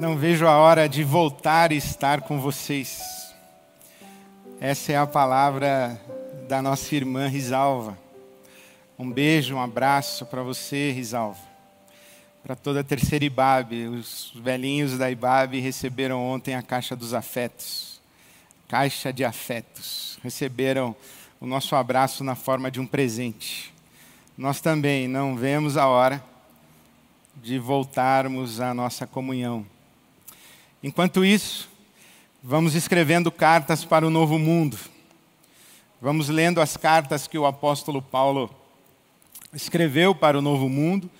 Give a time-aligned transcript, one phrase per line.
[0.00, 3.02] Não vejo a hora de voltar e estar com vocês.
[4.58, 6.00] Essa é a palavra
[6.48, 7.98] da nossa irmã Risalva.
[8.98, 11.38] Um beijo, um abraço para você, Risalva.
[12.42, 13.88] Para toda a terceira IBAB.
[13.88, 18.00] Os velhinhos da IBAB receberam ontem a caixa dos afetos.
[18.68, 20.18] Caixa de afetos.
[20.22, 20.96] Receberam
[21.38, 23.70] o nosso abraço na forma de um presente.
[24.34, 26.24] Nós também não vemos a hora
[27.36, 29.66] de voltarmos à nossa comunhão.
[30.82, 31.68] Enquanto isso,
[32.42, 34.78] vamos escrevendo cartas para o novo mundo.
[36.00, 38.48] Vamos lendo as cartas que o apóstolo Paulo
[39.52, 41.10] escreveu para o novo mundo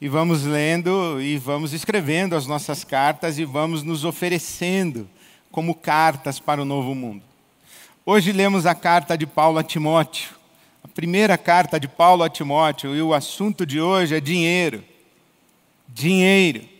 [0.00, 5.08] e vamos lendo e vamos escrevendo as nossas cartas e vamos nos oferecendo
[5.48, 7.22] como cartas para o novo mundo.
[8.04, 10.30] Hoje lemos a carta de Paulo a Timóteo,
[10.82, 14.82] a primeira carta de Paulo a Timóteo, e o assunto de hoje é dinheiro.
[15.86, 16.73] Dinheiro.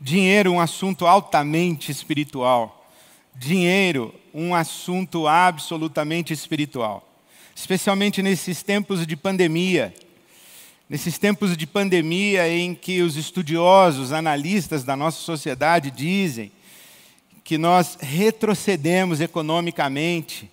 [0.00, 2.88] Dinheiro, um assunto altamente espiritual.
[3.34, 7.06] Dinheiro, um assunto absolutamente espiritual.
[7.54, 9.92] Especialmente nesses tempos de pandemia.
[10.88, 16.52] Nesses tempos de pandemia em que os estudiosos, analistas da nossa sociedade dizem
[17.42, 20.50] que nós retrocedemos economicamente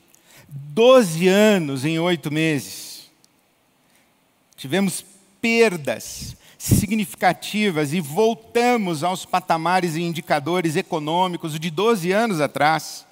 [0.48, 3.10] 12 anos em oito meses.
[4.56, 5.06] Tivemos
[5.40, 6.36] perdas
[6.66, 13.06] significativas e voltamos aos patamares e indicadores econômicos de 12 anos atrás.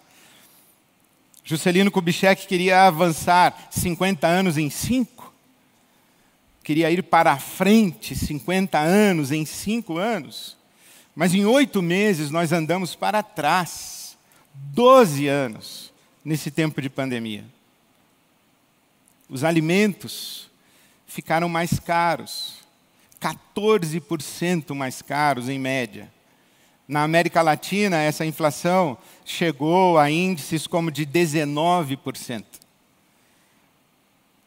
[1.44, 5.32] Juscelino Kubitschek queria avançar 50 anos em 5.
[6.64, 10.58] Queria ir para a frente 50 anos em 5 anos.
[11.16, 14.18] Mas em oito meses nós andamos para trás
[14.54, 15.94] 12 anos
[16.26, 17.46] nesse tempo de pandemia.
[19.30, 20.50] Os alimentos
[21.06, 22.63] ficaram mais caros
[23.24, 26.12] 14% mais caros em média.
[26.86, 32.44] Na América Latina, essa inflação chegou a índices como de 19%.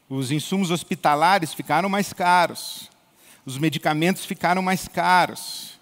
[0.07, 2.91] Os insumos hospitalares ficaram mais caros.
[3.43, 5.79] Os medicamentos ficaram mais caros.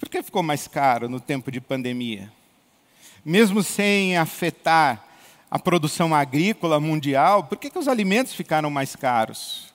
[0.00, 2.32] Por que ficou mais caro no tempo de pandemia?
[3.24, 5.06] Mesmo sem afetar
[5.48, 9.71] a produção agrícola mundial, por que, que os alimentos ficaram mais caros?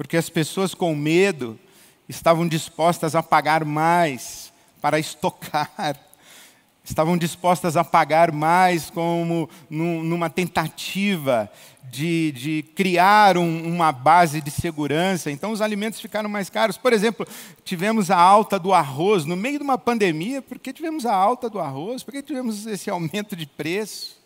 [0.00, 1.60] Porque as pessoas com medo
[2.08, 4.50] estavam dispostas a pagar mais
[4.80, 5.70] para estocar,
[6.82, 11.52] estavam dispostas a pagar mais como numa tentativa
[11.90, 15.30] de, de criar um, uma base de segurança.
[15.30, 16.78] Então os alimentos ficaram mais caros.
[16.78, 17.28] Por exemplo,
[17.62, 20.40] tivemos a alta do arroz no meio de uma pandemia.
[20.40, 22.02] Por que tivemos a alta do arroz?
[22.02, 24.18] Por que tivemos esse aumento de preço?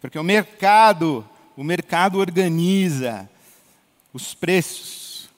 [0.00, 1.24] Porque o mercado,
[1.56, 3.30] o mercado organiza
[4.18, 5.30] os preços.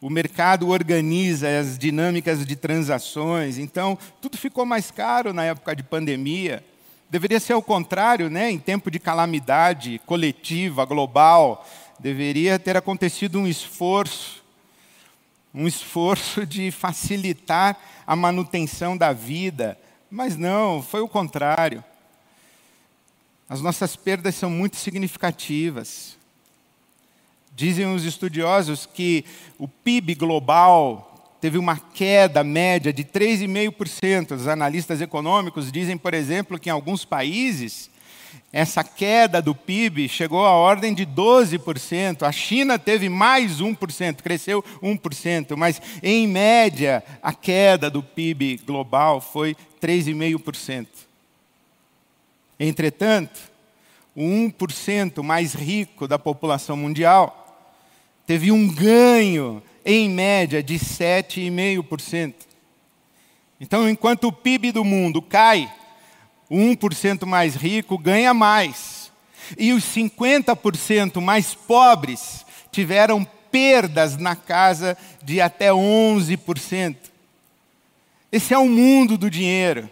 [0.00, 5.82] O mercado organiza as dinâmicas de transações, então tudo ficou mais caro na época de
[5.82, 6.64] pandemia.
[7.10, 8.50] Deveria ser o contrário, né?
[8.50, 11.66] em tempo de calamidade coletiva, global,
[11.98, 14.42] deveria ter acontecido um esforço,
[15.52, 19.78] um esforço de facilitar a manutenção da vida,
[20.10, 21.84] mas não, foi o contrário.
[23.48, 26.18] As nossas perdas são muito significativas.
[27.58, 29.24] Dizem os estudiosos que
[29.58, 34.36] o PIB global teve uma queda média de 3,5%.
[34.36, 37.90] Os analistas econômicos dizem, por exemplo, que em alguns países
[38.52, 42.22] essa queda do PIB chegou à ordem de 12%.
[42.22, 49.20] A China teve mais 1%, cresceu 1%, mas em média a queda do PIB global
[49.20, 50.86] foi 3,5%.
[52.60, 53.40] Entretanto,
[54.14, 57.46] o 1% mais rico da população mundial
[58.28, 62.34] teve um ganho, em média, de 7,5%.
[63.58, 65.72] Então, enquanto o PIB do mundo cai,
[66.46, 69.10] o 1% mais rico ganha mais.
[69.56, 74.94] E os 50% mais pobres tiveram perdas na casa
[75.24, 76.96] de até 11%.
[78.30, 79.88] Esse é o mundo do dinheiro.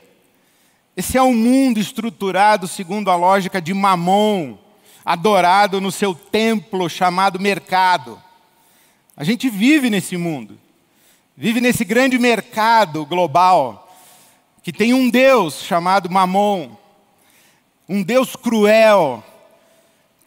[0.94, 4.58] Esse é um mundo estruturado segundo a lógica de Mamon,
[5.02, 8.25] adorado no seu templo chamado mercado.
[9.16, 10.58] A gente vive nesse mundo,
[11.34, 13.90] vive nesse grande mercado global,
[14.62, 16.76] que tem um Deus chamado Mamon,
[17.88, 19.24] um Deus cruel,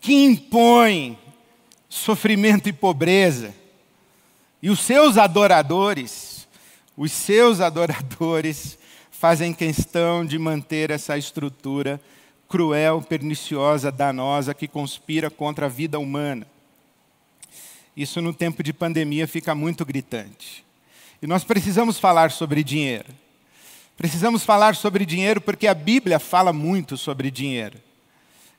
[0.02, 1.20] que impõe
[1.88, 3.54] sofrimento e pobreza.
[4.60, 6.48] E os seus adoradores,
[6.98, 8.80] os seus adoradores,
[9.12, 12.02] fazem questão de manter essa estrutura
[12.48, 16.48] cruel, perniciosa, danosa, que conspira contra a vida humana.
[18.00, 20.64] Isso no tempo de pandemia fica muito gritante.
[21.22, 23.08] E nós precisamos falar sobre dinheiro.
[23.98, 27.78] Precisamos falar sobre dinheiro porque a Bíblia fala muito sobre dinheiro.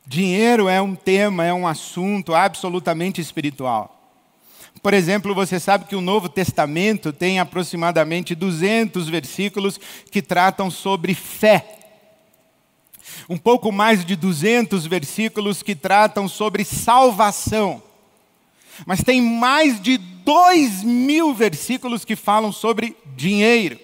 [0.06, 4.14] Dinheiro é um tema, é um assunto absolutamente espiritual.
[4.82, 11.14] Por exemplo, você sabe que o Novo Testamento tem aproximadamente 200 versículos que tratam sobre
[11.14, 11.78] fé.
[13.26, 17.88] Um pouco mais de 200 versículos que tratam sobre salvação.
[18.86, 23.78] Mas tem mais de dois mil versículos que falam sobre dinheiro.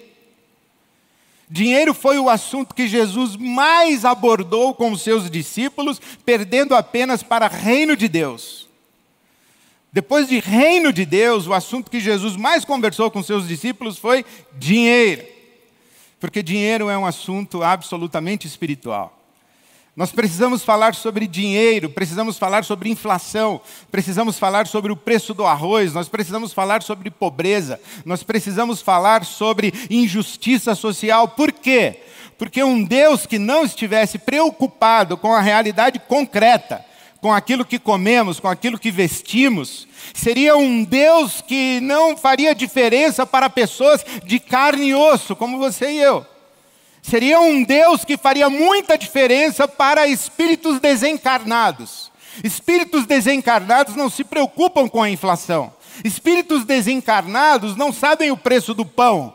[1.48, 7.46] Dinheiro foi o assunto que Jesus mais abordou com os seus discípulos, perdendo apenas para
[7.46, 8.66] reino de Deus.
[9.92, 14.26] Depois de reino de Deus, o assunto que Jesus mais conversou com seus discípulos foi
[14.58, 15.24] dinheiro.
[16.18, 19.15] Porque dinheiro é um assunto absolutamente espiritual.
[19.96, 25.46] Nós precisamos falar sobre dinheiro, precisamos falar sobre inflação, precisamos falar sobre o preço do
[25.46, 31.28] arroz, nós precisamos falar sobre pobreza, nós precisamos falar sobre injustiça social.
[31.28, 32.02] Por quê?
[32.36, 36.84] Porque um Deus que não estivesse preocupado com a realidade concreta,
[37.18, 43.24] com aquilo que comemos, com aquilo que vestimos, seria um Deus que não faria diferença
[43.24, 46.35] para pessoas de carne e osso, como você e eu.
[47.08, 52.10] Seria um Deus que faria muita diferença para espíritos desencarnados.
[52.42, 55.72] Espíritos desencarnados não se preocupam com a inflação.
[56.04, 59.32] Espíritos desencarnados não sabem o preço do pão.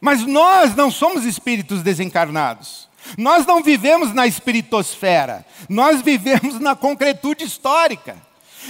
[0.00, 2.88] Mas nós não somos espíritos desencarnados.
[3.16, 5.44] Nós não vivemos na espiritosfera.
[5.68, 8.16] Nós vivemos na concretude histórica.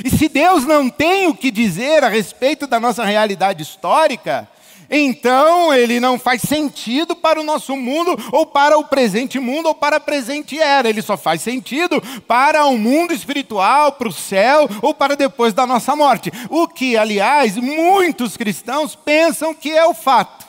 [0.02, 4.48] E se Deus não tem o que dizer a respeito da nossa realidade histórica,
[4.90, 9.74] então ele não faz sentido para o nosso mundo, ou para o presente mundo, ou
[9.74, 10.88] para a presente era.
[10.88, 15.66] Ele só faz sentido para o mundo espiritual, para o céu, ou para depois da
[15.66, 16.32] nossa morte.
[16.48, 20.48] O que, aliás, muitos cristãos pensam que é o fato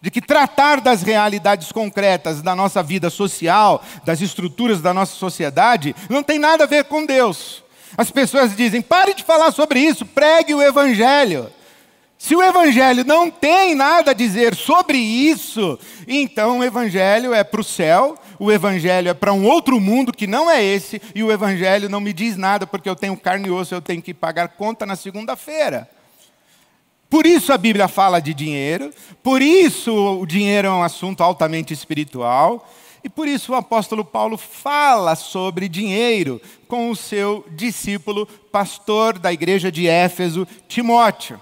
[0.00, 5.94] de que tratar das realidades concretas da nossa vida social, das estruturas da nossa sociedade,
[6.10, 7.62] não tem nada a ver com Deus.
[7.96, 11.48] As pessoas dizem: pare de falar sobre isso, pregue o Evangelho.
[12.22, 15.76] Se o Evangelho não tem nada a dizer sobre isso,
[16.06, 20.28] então o Evangelho é para o céu, o Evangelho é para um outro mundo que
[20.28, 23.50] não é esse, e o Evangelho não me diz nada porque eu tenho carne e
[23.50, 25.90] osso, eu tenho que pagar conta na segunda-feira.
[27.10, 31.74] Por isso a Bíblia fala de dinheiro, por isso o dinheiro é um assunto altamente
[31.74, 32.70] espiritual,
[33.02, 39.32] e por isso o apóstolo Paulo fala sobre dinheiro com o seu discípulo, pastor da
[39.32, 41.40] igreja de Éfeso, Timóteo.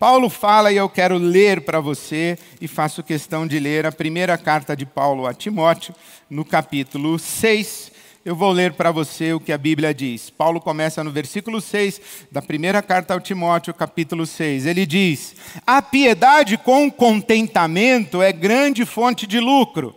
[0.00, 4.38] Paulo fala, e eu quero ler para você, e faço questão de ler a primeira
[4.38, 5.94] carta de Paulo a Timóteo,
[6.30, 7.92] no capítulo 6.
[8.24, 10.30] Eu vou ler para você o que a Bíblia diz.
[10.30, 12.00] Paulo começa no versículo 6
[12.32, 14.64] da primeira carta ao Timóteo, capítulo 6.
[14.64, 15.34] Ele diz:
[15.66, 19.94] A piedade com contentamento é grande fonte de lucro.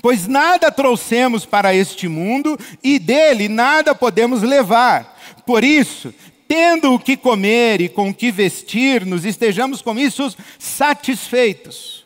[0.00, 5.12] Pois nada trouxemos para este mundo e dele nada podemos levar.
[5.44, 6.14] Por isso,
[6.52, 12.04] tendo o que comer e com o que vestir-nos, estejamos com isso satisfeitos.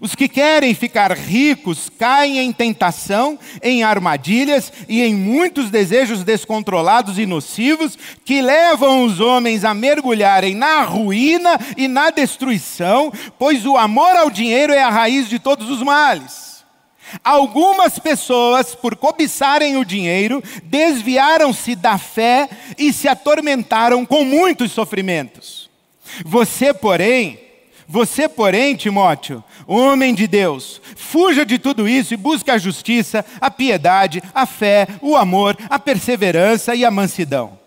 [0.00, 7.18] Os que querem ficar ricos caem em tentação, em armadilhas e em muitos desejos descontrolados
[7.18, 13.76] e nocivos que levam os homens a mergulharem na ruína e na destruição, pois o
[13.76, 16.47] amor ao dinheiro é a raiz de todos os males.
[17.24, 25.68] Algumas pessoas, por cobiçarem o dinheiro, desviaram-se da fé e se atormentaram com muitos sofrimentos.
[26.24, 27.38] Você, porém,
[27.86, 33.50] você, porém, Timóteo, homem de Deus, fuja de tudo isso e busque a justiça, a
[33.50, 37.58] piedade, a fé, o amor, a perseverança e a mansidão.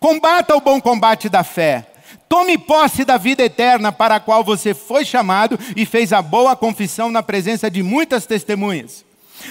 [0.00, 1.91] Combata o bom combate da fé
[2.32, 6.56] Tome posse da vida eterna para a qual você foi chamado e fez a boa
[6.56, 9.04] confissão na presença de muitas testemunhas.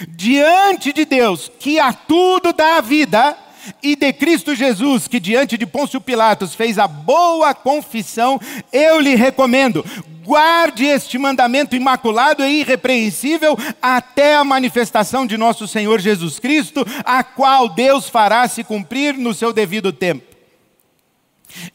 [0.08, 3.38] Diante de Deus, que a tudo dá a vida,
[3.84, 8.42] e de Cristo Jesus, que diante de Pôncio Pilatos fez a boa confissão,
[8.74, 9.86] eu lhe recomendo,
[10.24, 17.24] guarde este mandamento imaculado e irrepreensível até a manifestação de nosso Senhor Jesus Cristo, a
[17.24, 20.26] qual Deus fará se cumprir no seu devido tempo.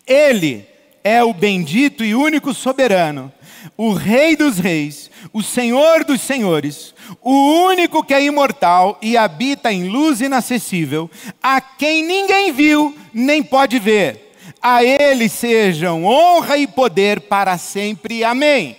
[0.05, 0.75] Ele
[1.07, 3.33] é o bendito e único soberano,
[3.77, 7.33] o Rei dos Reis, o Senhor dos Senhores, o
[7.69, 11.09] único que é imortal e habita em luz inacessível,
[11.41, 14.35] a quem ninguém viu nem pode ver.
[14.61, 18.25] A Ele sejam honra e poder para sempre.
[18.25, 18.77] Amém.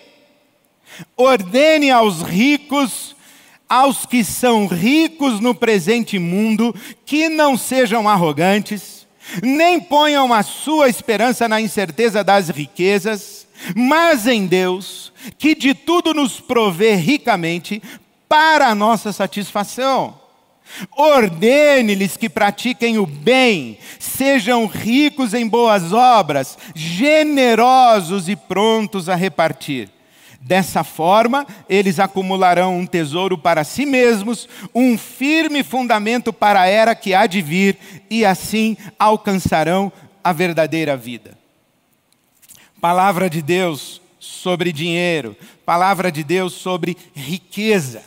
[1.16, 3.16] Ordene aos ricos,
[3.70, 8.97] aos que são ricos no presente mundo, que não sejam arrogantes
[9.44, 16.14] nem ponham a sua esperança na incerteza das riquezas, mas em Deus, que de tudo
[16.14, 17.82] nos provê ricamente
[18.30, 20.20] para a nossa satisfação.
[20.96, 29.90] Ordene-lhes que pratiquem o bem, sejam ricos em boas obras, generosos e prontos a repartir.
[30.42, 36.96] Dessa forma, eles acumularão um tesouro para si mesmos, um firme fundamento para a era
[36.96, 37.78] que há de vir,
[38.10, 39.92] e assim alcançarão
[40.24, 41.38] a verdadeira vida.
[42.80, 48.04] Palavra de Deus sobre dinheiro, palavra de Deus sobre riqueza.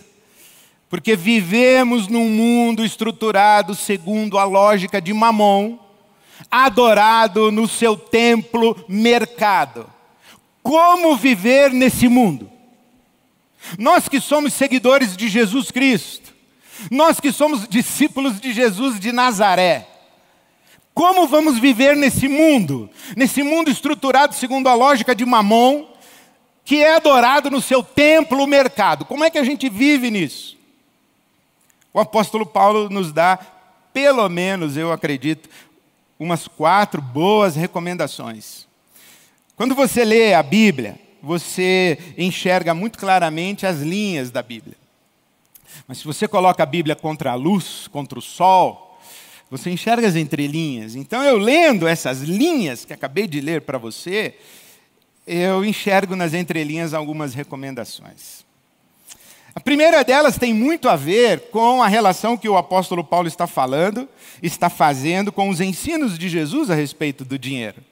[0.89, 5.79] Porque vivemos num mundo estruturado segundo a lógica de Mamon,
[6.51, 9.87] adorado no seu templo mercado.
[10.63, 12.51] Como viver nesse mundo?
[13.79, 16.35] Nós que somos seguidores de Jesus Cristo,
[16.91, 19.87] nós que somos discípulos de Jesus de Nazaré,
[20.95, 22.91] como vamos viver nesse mundo?
[23.17, 25.87] Nesse mundo estruturado segundo a lógica de Mamon,
[26.65, 29.05] que é adorado no seu templo mercado.
[29.05, 30.59] Como é que a gente vive nisso?
[31.93, 33.39] O apóstolo Paulo nos dá,
[33.93, 35.49] pelo menos, eu acredito,
[36.19, 38.69] umas quatro boas recomendações.
[39.61, 44.75] Quando você lê a Bíblia, você enxerga muito claramente as linhas da Bíblia.
[45.87, 48.99] Mas se você coloca a Bíblia contra a luz, contra o sol,
[49.51, 50.95] você enxerga as entrelinhas.
[50.95, 54.35] Então, eu lendo essas linhas que acabei de ler para você,
[55.27, 58.47] eu enxergo nas entrelinhas algumas recomendações.
[59.55, 63.47] A primeira delas tem muito a ver com a relação que o apóstolo Paulo está
[63.47, 64.09] falando,
[64.43, 67.90] está fazendo com os ensinos de Jesus a respeito do dinheiro.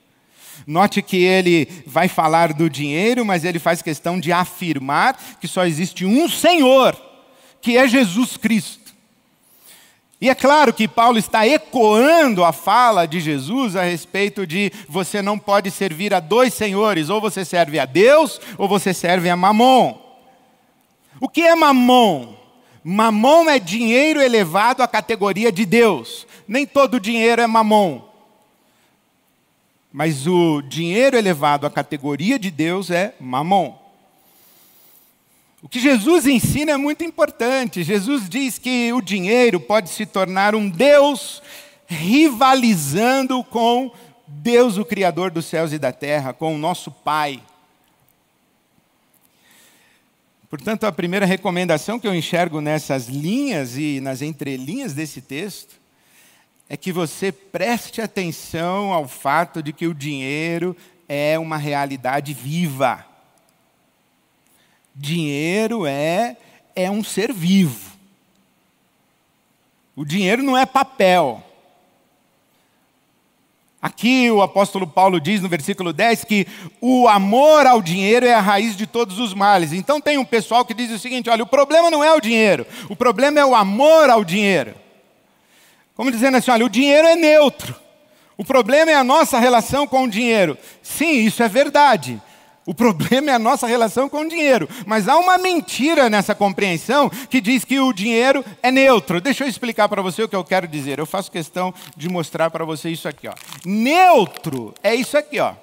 [0.67, 5.65] Note que ele vai falar do dinheiro, mas ele faz questão de afirmar que só
[5.65, 6.97] existe um Senhor,
[7.61, 8.89] que é Jesus Cristo.
[10.21, 15.23] E é claro que Paulo está ecoando a fala de Jesus a respeito de você
[15.23, 19.37] não pode servir a dois senhores, ou você serve a Deus, ou você serve a
[19.37, 20.09] Mamon.
[21.21, 22.35] O que é mamon?
[22.83, 26.27] Mamon é dinheiro elevado à categoria de Deus.
[26.47, 28.08] Nem todo dinheiro é mamon.
[29.99, 33.77] Mas o dinheiro elevado à categoria de Deus é mamon.
[35.61, 37.83] O que Jesus ensina é muito importante.
[37.83, 41.43] Jesus diz que o dinheiro pode se tornar um Deus
[41.89, 43.91] rivalizando com
[44.25, 47.43] Deus, o Criador dos céus e da terra, com o nosso Pai.
[50.49, 55.78] Portanto, a primeira recomendação que eu enxergo nessas linhas e nas entrelinhas desse texto
[56.69, 60.77] é que você preste atenção ao fato de que o dinheiro
[61.09, 63.05] é uma realidade viva.
[64.95, 66.37] Dinheiro é
[66.77, 67.97] é um ser vivo.
[69.97, 71.43] O dinheiro não é papel.
[73.81, 76.47] Aqui o apóstolo Paulo diz no versículo 10 que
[76.81, 79.73] o amor ao dinheiro é a raiz de todos os males.
[79.73, 82.67] Então tem um pessoal que diz o seguinte: olha, o problema não é o dinheiro,
[82.89, 84.75] o problema é o amor ao dinheiro.
[85.99, 87.75] Como dizendo assim: olha, o dinheiro é neutro,
[88.37, 90.57] o problema é a nossa relação com o dinheiro.
[90.81, 92.23] Sim, isso é verdade.
[92.65, 94.69] O problema é a nossa relação com o dinheiro.
[94.87, 99.21] Mas há uma mentira nessa compreensão que diz que o dinheiro é neutro.
[99.21, 100.99] Deixa eu explicar para você o que eu quero dizer.
[100.99, 103.27] Eu faço questão de mostrar para você isso aqui.
[103.27, 103.35] Ó.
[103.65, 105.41] Neutro é isso aqui.
[105.41, 105.55] Ó.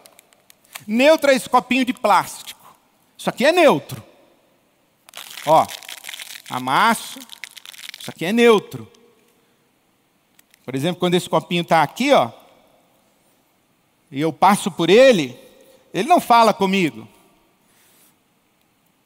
[0.86, 2.76] Neutro é esse copinho de plástico.
[3.18, 4.04] Isso aqui é neutro.
[5.46, 5.66] Ó,
[6.50, 7.20] amasso.
[8.02, 8.92] Isso aqui é neutro.
[10.66, 12.32] Por exemplo, quando esse copinho está aqui, ó,
[14.12, 15.40] e eu passo por ele,
[15.94, 17.08] ele não fala comigo.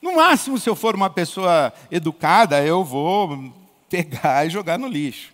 [0.02, 3.54] No máximo, se eu for uma pessoa educada, eu vou
[3.90, 5.34] pegar e jogar no lixo.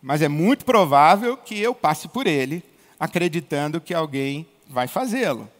[0.00, 2.62] Mas é muito provável que eu passe por ele,
[2.98, 5.50] acreditando que alguém vai fazê-lo.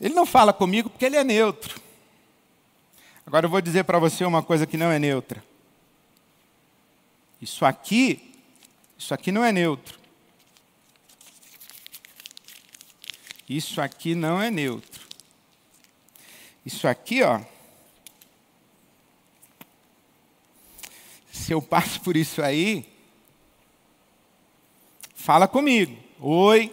[0.00, 1.80] Ele não fala comigo porque ele é neutro.
[3.24, 5.51] Agora eu vou dizer para você uma coisa que não é neutra.
[7.42, 8.32] Isso aqui,
[8.96, 9.98] isso aqui não é neutro.
[13.48, 15.02] Isso aqui não é neutro.
[16.64, 17.40] Isso aqui, ó.
[21.32, 22.88] Se eu passo por isso aí,
[25.16, 26.00] fala comigo.
[26.20, 26.72] Oi.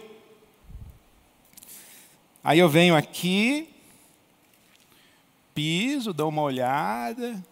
[2.44, 3.68] Aí eu venho aqui,
[5.52, 7.44] piso, dou uma olhada.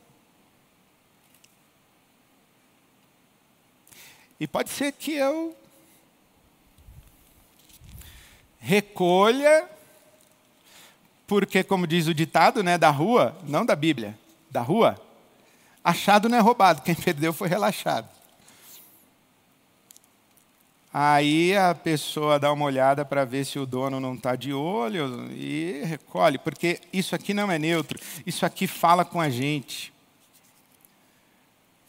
[4.40, 5.56] E pode ser que eu
[8.60, 9.68] recolha,
[11.26, 14.18] porque, como diz o ditado né, da rua, não da Bíblia,
[14.50, 15.00] da rua,
[15.82, 18.08] achado não é roubado, quem perdeu foi relaxado.
[20.92, 25.30] Aí a pessoa dá uma olhada para ver se o dono não está de olho
[25.32, 29.92] e recolhe, porque isso aqui não é neutro, isso aqui fala com a gente.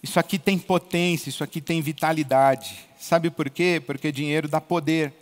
[0.01, 2.79] Isso aqui tem potência, isso aqui tem vitalidade.
[2.97, 3.81] Sabe por quê?
[3.85, 5.13] Porque dinheiro dá poder.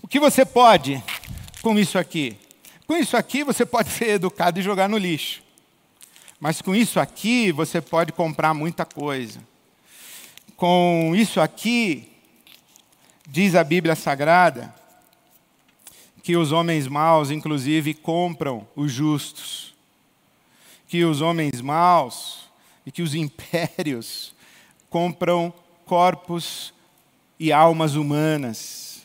[0.00, 1.02] O que você pode
[1.60, 2.36] com isso aqui?
[2.86, 5.42] Com isso aqui você pode ser educado e jogar no lixo.
[6.38, 9.40] Mas com isso aqui você pode comprar muita coisa.
[10.56, 12.08] Com isso aqui,
[13.26, 14.74] diz a Bíblia Sagrada,
[16.22, 19.74] que os homens maus, inclusive, compram os justos.
[20.86, 22.42] Que os homens maus
[22.86, 24.34] e que os impérios
[24.90, 25.52] compram
[25.86, 26.72] corpos
[27.38, 29.02] e almas humanas.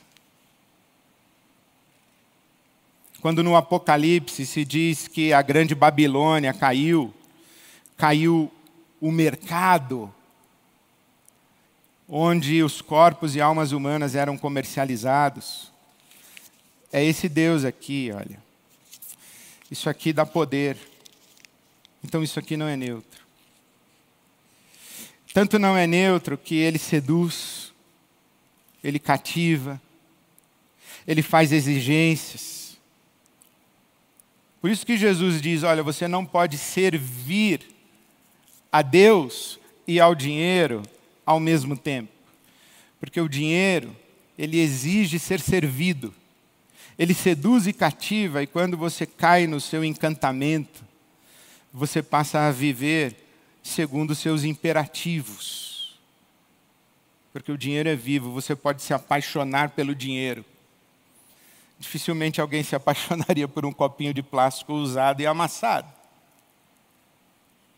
[3.21, 7.13] Quando no Apocalipse se diz que a grande Babilônia caiu,
[7.97, 8.51] caiu
[9.01, 10.13] o mercado
[12.07, 15.71] onde os corpos e almas humanas eram comercializados.
[16.91, 18.41] É esse Deus aqui, olha.
[19.69, 20.77] Isso aqui dá poder.
[22.03, 23.16] Então isso aqui não é neutro.
[25.37, 27.71] Tanto não é neutro que ele seduz,
[28.83, 29.79] ele cativa,
[31.07, 32.75] ele faz exigências.
[34.59, 37.61] Por isso que Jesus diz: olha, você não pode servir
[38.71, 40.81] a Deus e ao dinheiro
[41.23, 42.11] ao mesmo tempo.
[42.99, 43.95] Porque o dinheiro,
[44.39, 46.11] ele exige ser servido.
[46.97, 50.83] Ele seduz e cativa, e quando você cai no seu encantamento,
[51.71, 53.26] você passa a viver
[53.67, 55.97] segundo seus imperativos.
[57.31, 60.43] Porque o dinheiro é vivo, você pode se apaixonar pelo dinheiro.
[61.79, 65.87] Dificilmente alguém se apaixonaria por um copinho de plástico usado e amassado.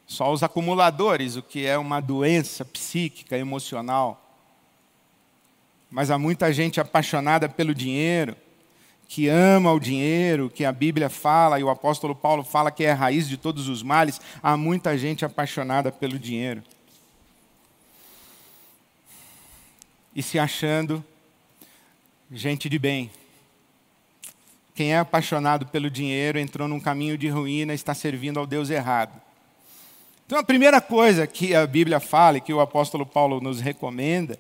[0.07, 4.25] Só os acumuladores, o que é uma doença psíquica, emocional.
[5.91, 8.35] Mas há muita gente apaixonada pelo dinheiro,
[9.09, 12.91] que ama o dinheiro, que a Bíblia fala e o apóstolo Paulo fala que é
[12.91, 14.21] a raiz de todos os males.
[14.41, 16.61] Há muita gente apaixonada pelo dinheiro.
[20.15, 21.03] E se achando
[22.31, 23.09] gente de bem.
[24.75, 29.19] Quem é apaixonado pelo dinheiro entrou num caminho de ruína, está servindo ao Deus errado.
[30.27, 34.37] Então, a primeira coisa que a Bíblia fala e que o apóstolo Paulo nos recomenda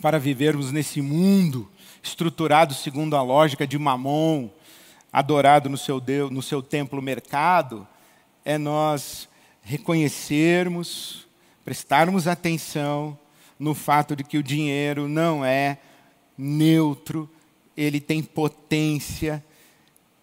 [0.00, 1.70] para vivermos nesse mundo
[2.02, 4.48] estruturado segundo a lógica de Mamon,
[5.12, 7.86] adorado no seu, Deus, no seu templo mercado,
[8.44, 9.28] é nós
[9.62, 11.26] reconhecermos,
[11.64, 13.16] prestarmos atenção
[13.58, 15.78] no fato de que o dinheiro não é
[16.36, 17.30] neutro,
[17.76, 19.44] ele tem potência,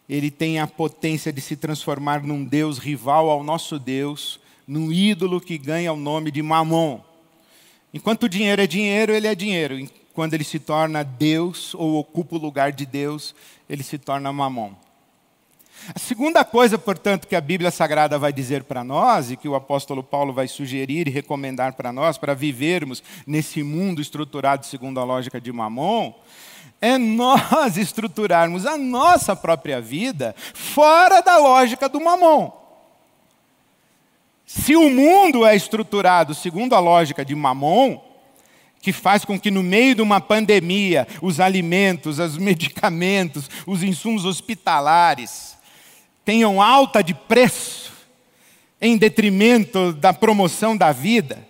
[0.10, 5.40] ele tem a potência de se transformar num Deus rival ao nosso Deus, num ídolo
[5.40, 7.00] que ganha o nome de Mamon.
[7.94, 9.90] Enquanto o dinheiro é dinheiro, ele é dinheiro.
[10.20, 13.34] Quando ele se torna Deus ou ocupa o lugar de Deus,
[13.70, 14.74] ele se torna Mamon.
[15.96, 19.56] A segunda coisa, portanto, que a Bíblia Sagrada vai dizer para nós e que o
[19.56, 25.06] apóstolo Paulo vai sugerir e recomendar para nós para vivermos nesse mundo estruturado segundo a
[25.06, 26.14] lógica de Mamon,
[26.82, 32.52] é nós estruturarmos a nossa própria vida fora da lógica do mamon.
[34.46, 38.09] Se o mundo é estruturado segundo a lógica de mamon,
[38.82, 44.26] que faz com que no meio de uma pandemia os alimentos, os medicamentos, os insumos
[44.26, 45.58] hospitalares
[46.24, 47.92] tenham alta de preço
[48.82, 51.48] em detrimento da promoção da vida,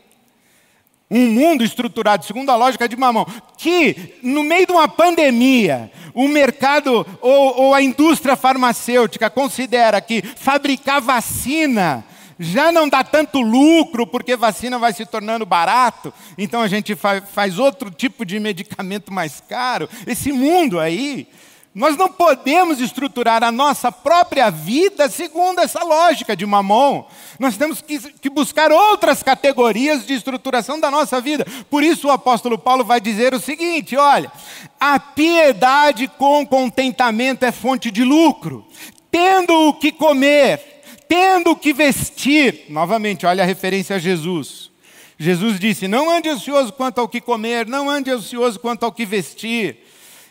[1.12, 3.26] um mundo estruturado segundo a lógica de mamão,
[3.58, 10.22] que no meio de uma pandemia, o mercado ou, ou, a indústria farmacêutica considera que
[10.22, 12.06] fabricar vacina
[12.40, 17.60] já não dá tanto lucro, porque vacina vai se tornando barato, então a gente faz,
[17.60, 19.90] outro tipo de medicamento mais caro.
[20.08, 21.28] Esse mundo aí
[21.76, 27.04] nós não podemos estruturar a nossa própria vida segundo essa lógica de mamon.
[27.38, 31.46] Nós temos que, que, buscar outras categorias de estruturação da nossa vida.
[31.70, 34.32] Por isso o apóstolo Paulo vai dizer o seguinte: olha,
[34.80, 38.66] a piedade com contentamento é fonte de lucro.
[39.12, 40.79] Tendo o que comer,
[41.10, 42.68] tendo o que vestir.
[42.70, 44.70] Novamente, olha a referência a Jesus.
[45.18, 49.06] Jesus disse: Não ande ansioso quanto ao que comer, não ande ansioso quanto ao que
[49.06, 49.86] vestir.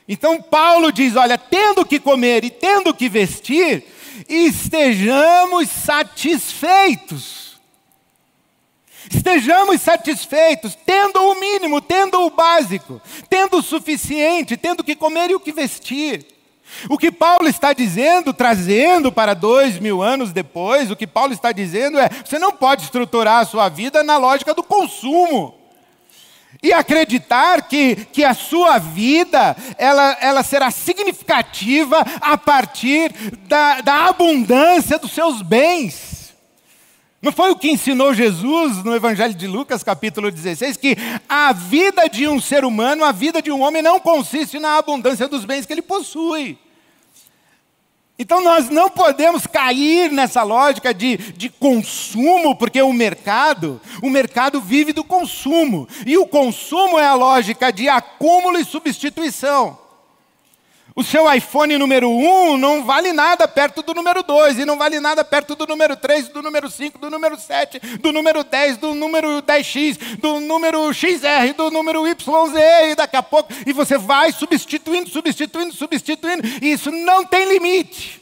[0.09, 3.85] Então Paulo diz: olha, tendo que comer e tendo que vestir,
[4.29, 7.49] estejamos satisfeitos.
[9.11, 15.31] Estejamos satisfeitos, tendo o mínimo, tendo o básico, tendo o suficiente, tendo o que comer
[15.31, 16.38] e o que vestir.
[16.89, 21.53] O que Paulo está dizendo, trazendo para dois mil anos depois, o que Paulo está
[21.53, 25.55] dizendo é: você não pode estruturar a sua vida na lógica do consumo.
[26.63, 33.13] E acreditar que, que a sua vida ela, ela será significativa a partir
[33.47, 36.18] da, da abundância dos seus bens.
[37.21, 40.97] Não foi o que ensinou Jesus no Evangelho de Lucas, capítulo 16, que
[41.29, 45.27] a vida de um ser humano, a vida de um homem, não consiste na abundância
[45.27, 46.57] dos bens que ele possui.
[48.17, 54.61] Então nós não podemos cair nessa lógica de, de consumo, porque o mercado, o mercado
[54.61, 55.89] vive do consumo.
[56.07, 59.79] E o consumo é a lógica de acúmulo e substituição.
[60.99, 64.99] O seu iPhone número 1 não vale nada perto do número 2, e não vale
[64.99, 68.95] nada perto do número 3, do número 5, do número 7, do número 10, do
[68.97, 74.33] número 10X, do número XR, do número YZ, e daqui a pouco, e você vai
[74.33, 78.21] substituindo, substituindo, substituindo, e isso não tem limite.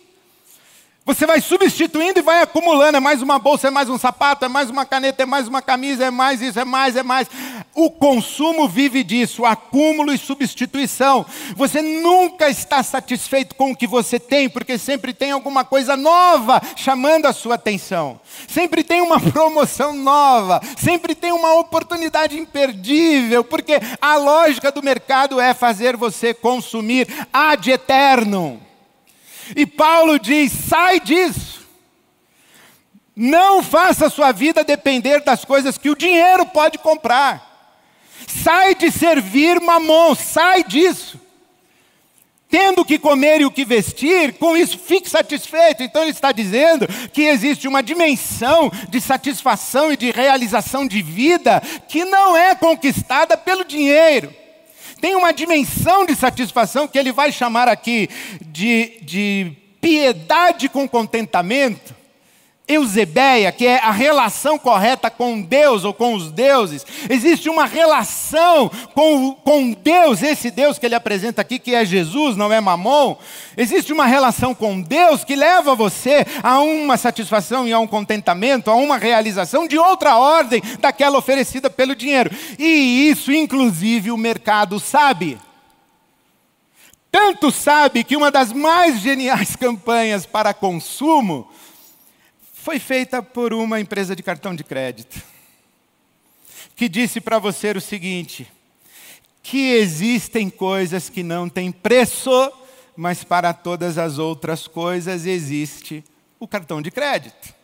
[1.07, 2.97] Você vai substituindo e vai acumulando.
[2.97, 5.63] É mais uma bolsa, é mais um sapato, é mais uma caneta, é mais uma
[5.63, 7.29] camisa, é mais isso, é mais, é mais.
[7.77, 11.27] O consumo vive disso, acúmulo e substituição.
[11.55, 16.59] Você nunca está satisfeito com o que você tem, porque sempre tem alguma coisa nova
[16.75, 18.19] chamando a sua atenção.
[18.49, 25.39] Sempre tem uma promoção nova, sempre tem uma oportunidade imperdível, porque a lógica do mercado
[25.39, 28.59] é fazer você consumir ad eterno.
[29.55, 31.67] E Paulo diz: sai disso.
[33.15, 37.46] Não faça a sua vida depender das coisas que o dinheiro pode comprar.
[38.27, 41.21] Sai de servir mamon, sai disso.
[42.49, 45.83] Tendo o que comer e o que vestir, com isso fique satisfeito.
[45.83, 51.61] Então ele está dizendo que existe uma dimensão de satisfação e de realização de vida
[51.89, 54.33] que não é conquistada pelo dinheiro
[55.01, 58.09] tem uma dimensão de satisfação que ele vai chamar aqui
[58.41, 61.95] de, de piedade com contentamento,
[62.69, 66.85] Eusebeia, que é a relação correta com Deus ou com os deuses.
[67.09, 72.37] Existe uma relação com, com Deus, esse Deus que ele apresenta aqui, que é Jesus,
[72.37, 73.17] não é Mamon.
[73.57, 78.69] Existe uma relação com Deus que leva você a uma satisfação e a um contentamento,
[78.69, 82.31] a uma realização de outra ordem daquela oferecida pelo dinheiro.
[82.59, 85.39] E isso, inclusive, o mercado sabe.
[87.13, 91.49] Tanto sabe que uma das mais geniais campanhas para consumo
[92.67, 95.23] foi feita por uma empresa de cartão de crédito,
[96.75, 98.51] que disse para você o seguinte:
[99.41, 102.53] que existem coisas que não têm preço,
[102.97, 106.03] mas para todas as outras coisas existe
[106.41, 107.55] o cartão de crédito.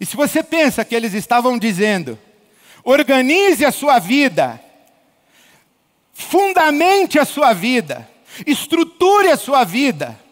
[0.00, 2.18] E se você pensa que eles estavam dizendo,
[2.82, 4.60] organize a sua vida,
[6.12, 8.10] fundamente a sua vida,
[8.44, 10.25] estruture a sua vida,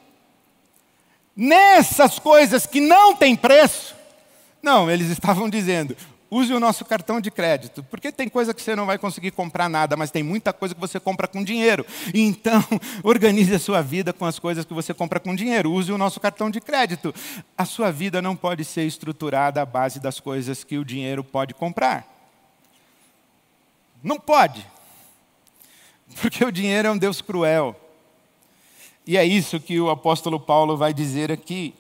[1.37, 3.95] nessas coisas que não têm preço.
[4.63, 5.97] Não, eles estavam dizendo:
[6.31, 9.69] use o nosso cartão de crédito, porque tem coisa que você não vai conseguir comprar
[9.69, 11.87] nada, mas tem muita coisa que você compra com dinheiro.
[12.13, 12.65] Então,
[13.05, 15.71] organize a sua vida com as coisas que você compra com dinheiro.
[15.71, 17.15] Use o nosso cartão de crédito.
[17.57, 21.55] A sua vida não pode ser estruturada à base das coisas que o dinheiro pode
[21.55, 22.07] comprar.
[24.03, 24.67] Não pode.
[26.21, 27.84] Porque o dinheiro é um Deus cruel.
[29.07, 31.75] E é isso que o apóstolo Paulo vai dizer aqui.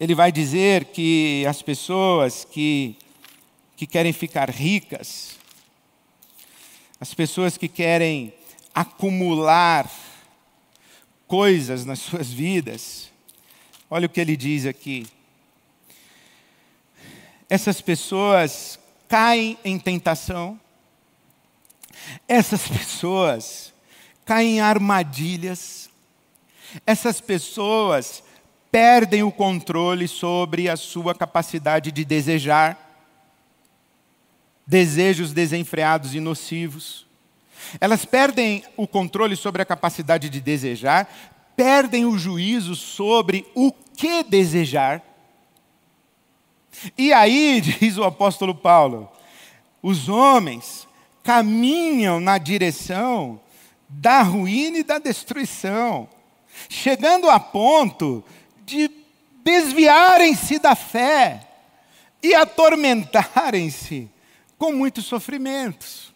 [0.00, 2.96] Ele vai dizer que as pessoas que,
[3.76, 5.38] que querem ficar ricas,
[6.98, 8.34] as pessoas que querem
[8.74, 9.88] acumular
[11.28, 13.08] coisas nas suas vidas,
[13.88, 15.06] olha o que ele diz aqui.
[17.48, 18.76] Essas pessoas
[19.08, 20.58] caem em tentação,
[22.26, 23.72] essas pessoas
[24.30, 25.90] caem em armadilhas.
[26.86, 28.22] Essas pessoas
[28.70, 32.78] perdem o controle sobre a sua capacidade de desejar,
[34.64, 37.08] desejos desenfreados e nocivos.
[37.80, 41.12] Elas perdem o controle sobre a capacidade de desejar,
[41.56, 45.02] perdem o juízo sobre o que desejar.
[46.96, 49.10] E aí, diz o apóstolo Paulo,
[49.82, 50.86] os homens
[51.24, 53.40] caminham na direção
[53.90, 56.08] da ruína e da destruição,
[56.68, 58.24] chegando a ponto
[58.64, 58.88] de
[59.42, 61.46] desviarem-se da fé
[62.22, 64.08] e atormentarem-se
[64.56, 66.12] com muitos sofrimentos.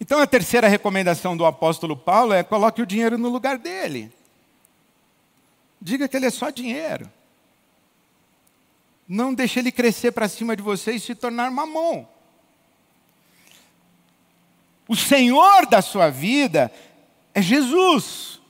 [0.00, 4.10] Então, a terceira recomendação do apóstolo Paulo é: coloque o dinheiro no lugar dele.
[5.80, 7.10] Diga que ele é só dinheiro.
[9.06, 12.08] Não deixe ele crescer para cima de você e se tornar mamão.
[14.88, 16.72] O Senhor da sua vida
[17.34, 18.40] é Jesus,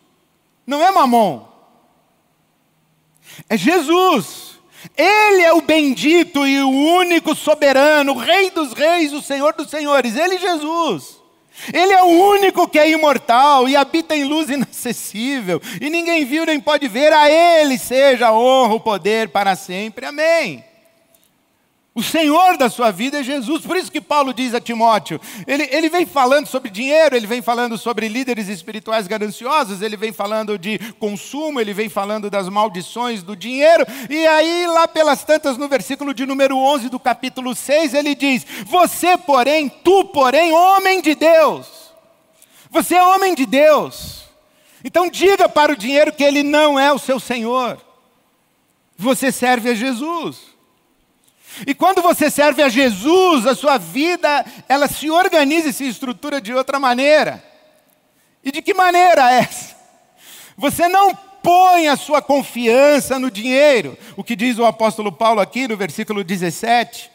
[0.64, 1.46] não é Mamon.
[3.48, 4.58] É Jesus.
[4.96, 9.68] Ele é o bendito e o único soberano, o Rei dos Reis, o Senhor dos
[9.68, 11.18] Senhores, Ele Jesus.
[11.72, 16.46] Ele é o único que é imortal e habita em luz inacessível, e ninguém viu
[16.46, 20.06] nem pode ver, a Ele seja a honra, o poder para sempre.
[20.06, 20.64] Amém.
[21.98, 23.62] O Senhor da sua vida é Jesus.
[23.62, 27.42] Por isso que Paulo diz a Timóteo: ele, ele vem falando sobre dinheiro, ele vem
[27.42, 33.24] falando sobre líderes espirituais gananciosos, ele vem falando de consumo, ele vem falando das maldições
[33.24, 33.84] do dinheiro.
[34.08, 38.46] E aí, lá pelas tantas, no versículo de número 11 do capítulo 6, ele diz:
[38.66, 41.66] Você, porém, tu, porém, homem de Deus.
[42.70, 44.22] Você é homem de Deus.
[44.84, 47.76] Então diga para o dinheiro que ele não é o seu Senhor.
[48.96, 50.47] Você serve a Jesus.
[51.66, 56.40] E quando você serve a Jesus, a sua vida, ela se organiza e se estrutura
[56.40, 57.42] de outra maneira.
[58.44, 59.76] E de que maneira é essa?
[60.56, 65.66] Você não põe a sua confiança no dinheiro, o que diz o apóstolo Paulo aqui
[65.66, 67.10] no versículo 17.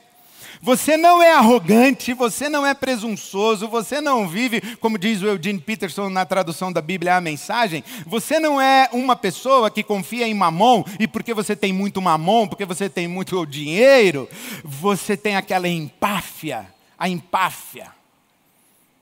[0.61, 5.59] Você não é arrogante, você não é presunçoso, você não vive, como diz o Eugene
[5.59, 7.83] Peterson na tradução da Bíblia, a mensagem.
[8.05, 12.47] Você não é uma pessoa que confia em mamon, e porque você tem muito mamon,
[12.47, 14.29] porque você tem muito dinheiro,
[14.63, 17.91] você tem aquela empáfia, a empáfia.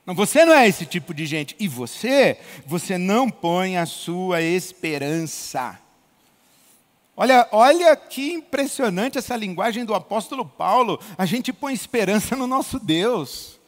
[0.04, 1.54] Não, você não é esse tipo de gente.
[1.60, 2.36] E você,
[2.66, 5.78] você não põe a sua esperança
[7.16, 10.98] Olha, olha que impressionante essa linguagem do apóstolo Paulo.
[11.18, 13.60] A gente põe esperança no nosso Deus.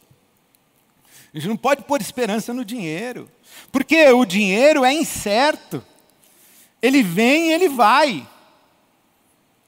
[1.33, 3.29] A gente não pode pôr esperança no dinheiro.
[3.71, 5.83] Porque o dinheiro é incerto.
[6.81, 8.27] Ele vem ele vai.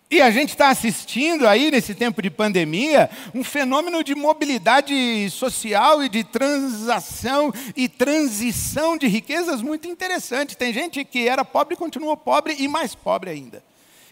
[0.10, 6.02] E a gente está assistindo aí, nesse tempo de pandemia, um fenômeno de mobilidade social
[6.02, 10.56] e de transação e transição de riquezas muito interessante.
[10.56, 13.67] Tem gente que era pobre e continuou pobre e mais pobre ainda.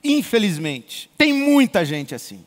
[0.06, 1.10] Infelizmente.
[1.18, 2.46] Tem muita gente assim.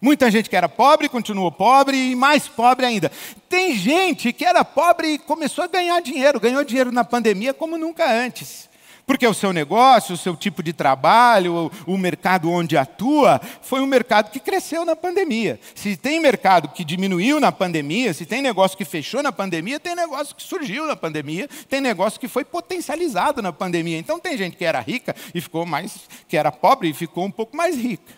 [0.00, 3.10] Muita gente que era pobre continuou pobre e mais pobre ainda.
[3.48, 7.76] Tem gente que era pobre e começou a ganhar dinheiro, ganhou dinheiro na pandemia como
[7.76, 8.68] nunca antes.
[9.06, 13.86] Porque o seu negócio, o seu tipo de trabalho, o, mercado onde atua, foi um
[13.86, 15.60] mercado que cresceu na pandemia.
[15.76, 19.94] Se tem mercado que diminuiu na pandemia, se tem negócio que fechou na pandemia, tem
[19.94, 23.96] negócio que surgiu na pandemia, tem negócio que foi potencializado na pandemia.
[23.96, 27.30] Então tem gente que era rica e ficou mais, que era pobre e ficou um
[27.30, 28.12] pouco mais rica.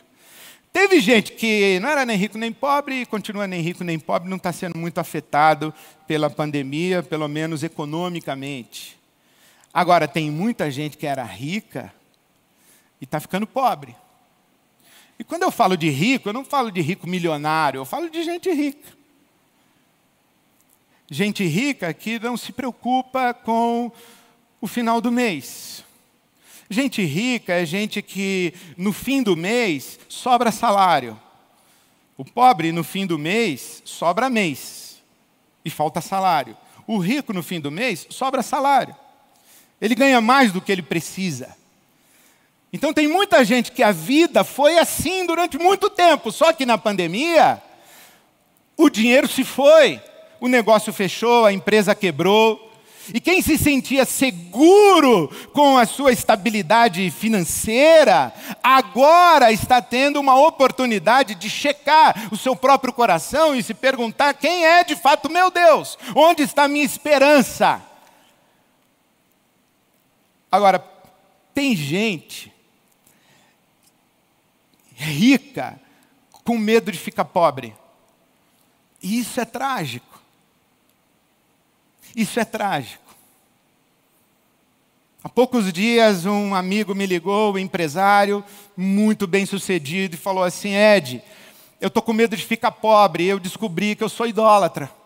[0.73, 4.39] Teve gente que não era nem rico nem pobre, continua nem rico nem pobre, não
[4.39, 5.73] está sendo muito afetado
[6.07, 8.98] pela pandemia, pelo menos economicamente.
[9.73, 11.93] Agora, tem muita gente que era rica
[13.01, 13.95] e está ficando pobre.
[15.19, 18.23] E quando eu falo de rico, eu não falo de rico milionário, eu falo de
[18.23, 18.97] gente rica.
[21.11, 23.91] Gente rica que não se preocupa com
[24.61, 25.85] o final do mês.
[26.71, 31.19] Gente rica é gente que no fim do mês sobra salário.
[32.17, 35.03] O pobre no fim do mês sobra mês
[35.65, 36.57] e falta salário.
[36.87, 38.95] O rico no fim do mês sobra salário.
[39.81, 41.57] Ele ganha mais do que ele precisa.
[42.73, 46.77] Então tem muita gente que a vida foi assim durante muito tempo, só que na
[46.77, 47.63] pandemia
[48.77, 50.01] o dinheiro se foi,
[50.41, 52.67] o negócio fechou, a empresa quebrou.
[53.13, 58.31] E quem se sentia seguro com a sua estabilidade financeira,
[58.63, 64.67] agora está tendo uma oportunidade de checar o seu próprio coração e se perguntar: quem
[64.67, 65.97] é de fato meu Deus?
[66.15, 67.88] Onde está a minha esperança?
[70.51, 70.79] Agora,
[71.55, 72.53] tem gente
[74.95, 75.79] rica
[76.45, 77.75] com medo de ficar pobre.
[79.03, 80.21] E isso é trágico.
[82.17, 83.05] Isso é trágico.
[85.23, 88.43] Há poucos dias, um amigo me ligou, um empresário,
[88.77, 91.23] muito bem sucedido, e falou assim: Ed,
[91.81, 93.27] eu estou com medo de ficar pobre.
[93.27, 94.98] Eu descobri que eu sou idólatra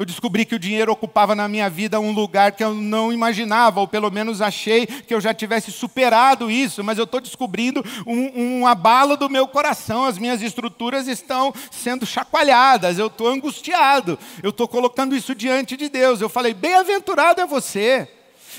[0.00, 3.80] eu descobri que o dinheiro ocupava na minha vida um lugar que eu não imaginava,
[3.80, 8.60] ou pelo menos achei que eu já tivesse superado isso, mas eu estou descobrindo um,
[8.60, 14.48] um abalo do meu coração, as minhas estruturas estão sendo chacoalhadas, eu estou angustiado, eu
[14.48, 16.22] estou colocando isso diante de Deus.
[16.22, 18.08] Eu falei: bem-aventurado é você.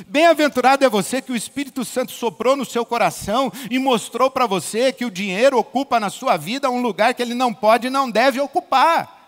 [0.06, 4.94] Bem-aventurado é você que o Espírito Santo soprou no seu coração e mostrou para você
[4.94, 8.12] que o dinheiro ocupa na sua vida um lugar que ele não pode e não
[8.12, 9.21] deve ocupar.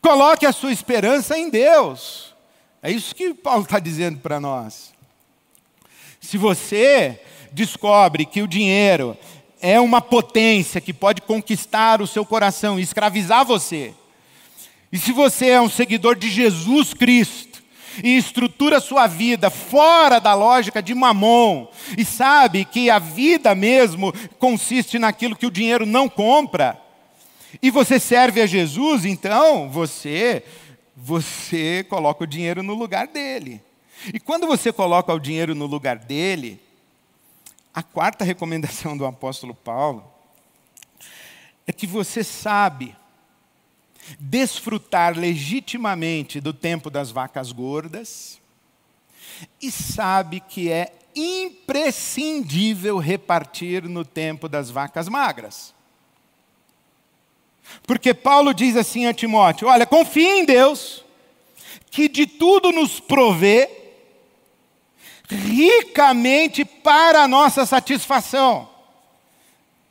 [0.00, 2.34] Coloque a sua esperança em Deus.
[2.82, 4.92] É isso que Paulo está dizendo para nós.
[6.20, 7.20] Se você
[7.52, 9.16] descobre que o dinheiro
[9.60, 13.94] é uma potência que pode conquistar o seu coração e escravizar você,
[14.90, 17.50] e se você é um seguidor de Jesus Cristo,
[18.02, 21.66] e estrutura sua vida fora da lógica de mamon,
[21.98, 26.80] e sabe que a vida mesmo consiste naquilo que o dinheiro não compra,
[27.62, 30.44] e você serve a Jesus, então você
[30.96, 33.62] você coloca o dinheiro no lugar dele.
[34.12, 36.60] E quando você coloca o dinheiro no lugar dele,
[37.72, 40.04] a quarta recomendação do apóstolo Paulo
[41.66, 42.96] é que você sabe
[44.18, 48.40] desfrutar legitimamente do tempo das vacas gordas
[49.60, 55.74] e sabe que é imprescindível repartir no tempo das vacas magras.
[57.86, 61.04] Porque Paulo diz assim a Timóteo: Olha, confie em Deus,
[61.90, 63.68] que de tudo nos provê
[65.28, 68.68] ricamente para a nossa satisfação.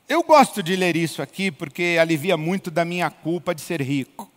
[0.07, 4.29] Eu gosto de ler isso aqui porque alivia muito da minha culpa de ser rico.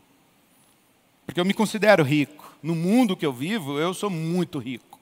[1.25, 2.55] Porque eu me considero rico.
[2.63, 5.01] No mundo que eu vivo, eu sou muito rico.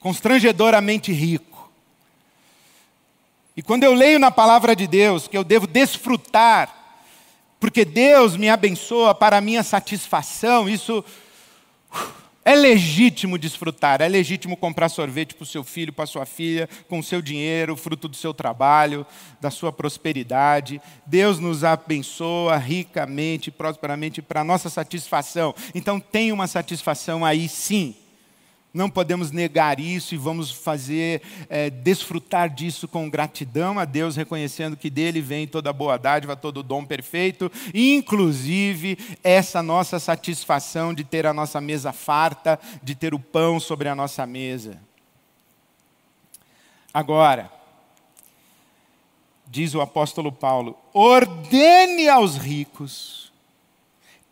[0.00, 1.55] Constrangedoramente rico.
[3.56, 6.74] E quando eu leio na palavra de Deus que eu devo desfrutar,
[7.58, 11.02] porque Deus me abençoa para a minha satisfação, isso
[12.44, 16.68] é legítimo desfrutar, é legítimo comprar sorvete para o seu filho, para a sua filha,
[16.86, 19.04] com o seu dinheiro, fruto do seu trabalho,
[19.40, 20.80] da sua prosperidade.
[21.04, 25.54] Deus nos abençoa ricamente, prosperamente para a nossa satisfação.
[25.74, 27.96] Então tem uma satisfação aí sim.
[28.76, 34.76] Não podemos negar isso e vamos fazer, é, desfrutar disso com gratidão a Deus, reconhecendo
[34.76, 41.24] que dele vem toda boa dádiva, todo dom perfeito, inclusive essa nossa satisfação de ter
[41.24, 44.78] a nossa mesa farta, de ter o pão sobre a nossa mesa.
[46.92, 47.50] Agora,
[49.46, 53.32] diz o apóstolo Paulo: ordene aos ricos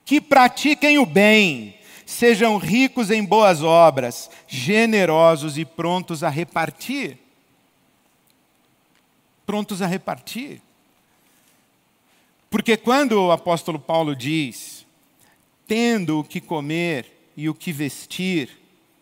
[0.05, 7.19] que pratiquem o bem Sejam ricos em boas obras, generosos e prontos a repartir.
[9.47, 10.61] Prontos a repartir.
[12.51, 14.87] Porque quando o apóstolo Paulo diz,
[15.67, 18.49] tendo o que comer e o que vestir,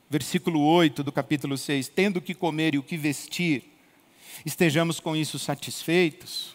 [0.08, 3.64] versículo 8 do capítulo 6, tendo o que comer e o que vestir,
[4.44, 6.51] estejamos com isso satisfeitos,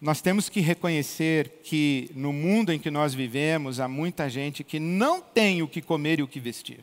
[0.00, 4.78] nós temos que reconhecer que no mundo em que nós vivemos há muita gente que
[4.78, 6.80] não tem o que comer e o que vestir.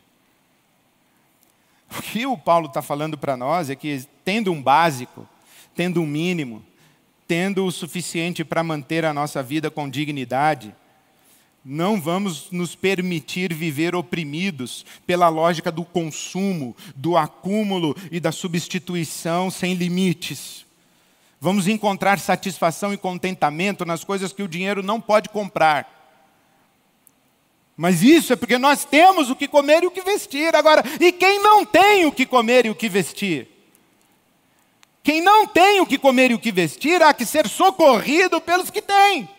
[1.90, 5.28] O que o Paulo está falando para nós é que, tendo um básico,
[5.74, 6.62] tendo um mínimo,
[7.28, 10.76] tendo o suficiente para manter a nossa vida com dignidade,
[11.64, 19.50] não vamos nos permitir viver oprimidos pela lógica do consumo, do acúmulo e da substituição
[19.50, 20.65] sem limites.
[21.46, 25.88] Vamos encontrar satisfação e contentamento nas coisas que o dinheiro não pode comprar.
[27.78, 30.56] Mas isso é porque nós temos o que comer e o que vestir.
[30.56, 33.48] Agora, e quem não tem o que comer e o que vestir?
[35.04, 38.72] Quem não tem o que comer e o que vestir, há que ser socorrido pelos
[38.72, 39.30] que têm.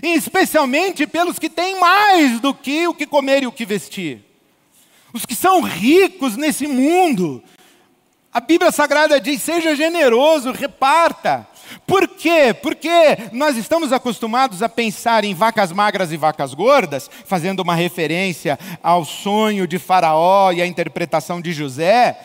[0.00, 4.24] E especialmente pelos que têm mais do que o que comer e o que vestir.
[5.12, 7.42] Os que são ricos nesse mundo,
[8.32, 11.46] a Bíblia Sagrada diz: seja generoso, reparta.
[11.86, 12.54] Por quê?
[12.62, 12.90] Porque
[13.32, 19.04] nós estamos acostumados a pensar em vacas magras e vacas gordas, fazendo uma referência ao
[19.04, 22.18] sonho de Faraó e à interpretação de José.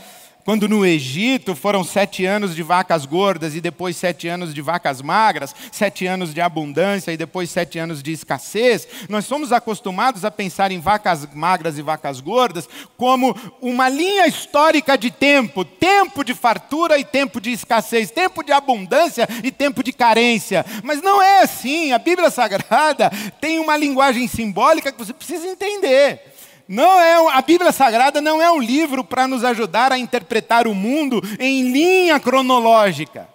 [0.48, 5.02] Quando no Egito foram sete anos de vacas gordas e depois sete anos de vacas
[5.02, 10.32] magras, sete anos de abundância e depois sete anos de escassez, nós somos acostumados a
[10.32, 16.34] pensar em vacas magras e vacas gordas como uma linha histórica de tempo: tempo de
[16.34, 20.66] fartura e tempo de escassez, tempo de abundância e tempo de carência.
[20.82, 21.92] Mas não é assim.
[21.92, 26.37] A Bíblia Sagrada tem uma linguagem simbólica que você precisa entender.
[26.68, 30.76] Não é, a Bíblia Sagrada não é um livro para nos ajudar a interpretar o
[30.76, 33.30] mundo em linha cronológica.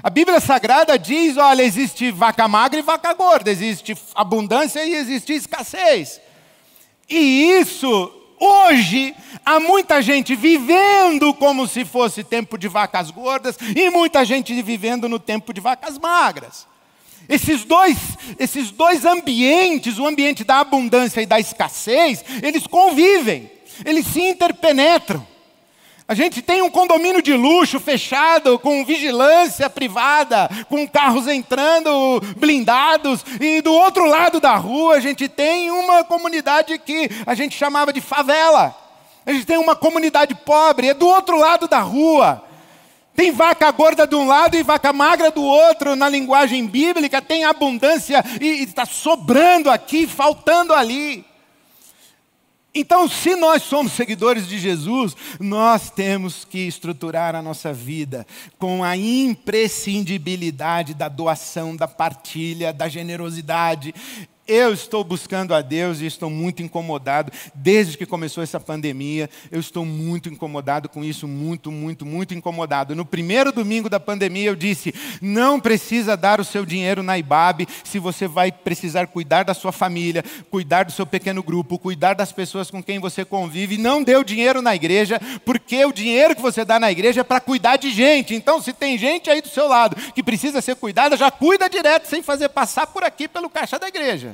[0.00, 5.32] A Bíblia Sagrada diz: olha, existe vaca magra e vaca gorda, existe abundância e existe
[5.32, 6.20] escassez.
[7.08, 13.90] E isso, hoje, há muita gente vivendo como se fosse tempo de vacas gordas e
[13.90, 16.71] muita gente vivendo no tempo de vacas magras.
[17.28, 17.96] Esses dois,
[18.38, 23.50] esses dois ambientes, o ambiente da abundância e da escassez, eles convivem,
[23.84, 25.26] eles se interpenetram.
[26.06, 33.24] A gente tem um condomínio de luxo fechado, com vigilância privada, com carros entrando blindados,
[33.40, 37.92] e do outro lado da rua a gente tem uma comunidade que a gente chamava
[37.92, 38.76] de favela.
[39.24, 42.44] A gente tem uma comunidade pobre, é do outro lado da rua.
[43.14, 47.44] Tem vaca gorda de um lado e vaca magra do outro, na linguagem bíblica, tem
[47.44, 51.24] abundância e está sobrando aqui, faltando ali.
[52.74, 58.26] Então, se nós somos seguidores de Jesus, nós temos que estruturar a nossa vida
[58.58, 63.94] com a imprescindibilidade da doação, da partilha, da generosidade.
[64.46, 67.30] Eu estou buscando a Deus e estou muito incomodado.
[67.54, 72.96] Desde que começou essa pandemia, eu estou muito incomodado com isso, muito, muito, muito incomodado.
[72.96, 77.68] No primeiro domingo da pandemia, eu disse: não precisa dar o seu dinheiro na IBAB
[77.84, 82.32] se você vai precisar cuidar da sua família, cuidar do seu pequeno grupo, cuidar das
[82.32, 83.78] pessoas com quem você convive.
[83.78, 87.24] Não dê o dinheiro na igreja, porque o dinheiro que você dá na igreja é
[87.24, 88.34] para cuidar de gente.
[88.34, 92.08] Então, se tem gente aí do seu lado que precisa ser cuidada, já cuida direto,
[92.08, 94.31] sem fazer passar por aqui pelo caixa da igreja.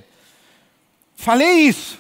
[1.21, 1.99] Falei isso.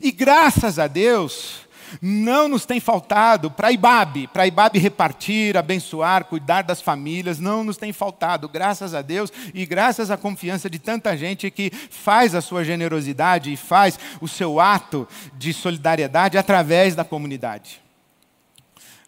[0.00, 1.66] E graças a Deus,
[2.00, 7.76] não nos tem faltado para Ibabe, para Ibabe repartir, abençoar, cuidar das famílias, não nos
[7.76, 12.40] tem faltado, graças a Deus e graças à confiança de tanta gente que faz a
[12.40, 17.82] sua generosidade e faz o seu ato de solidariedade através da comunidade.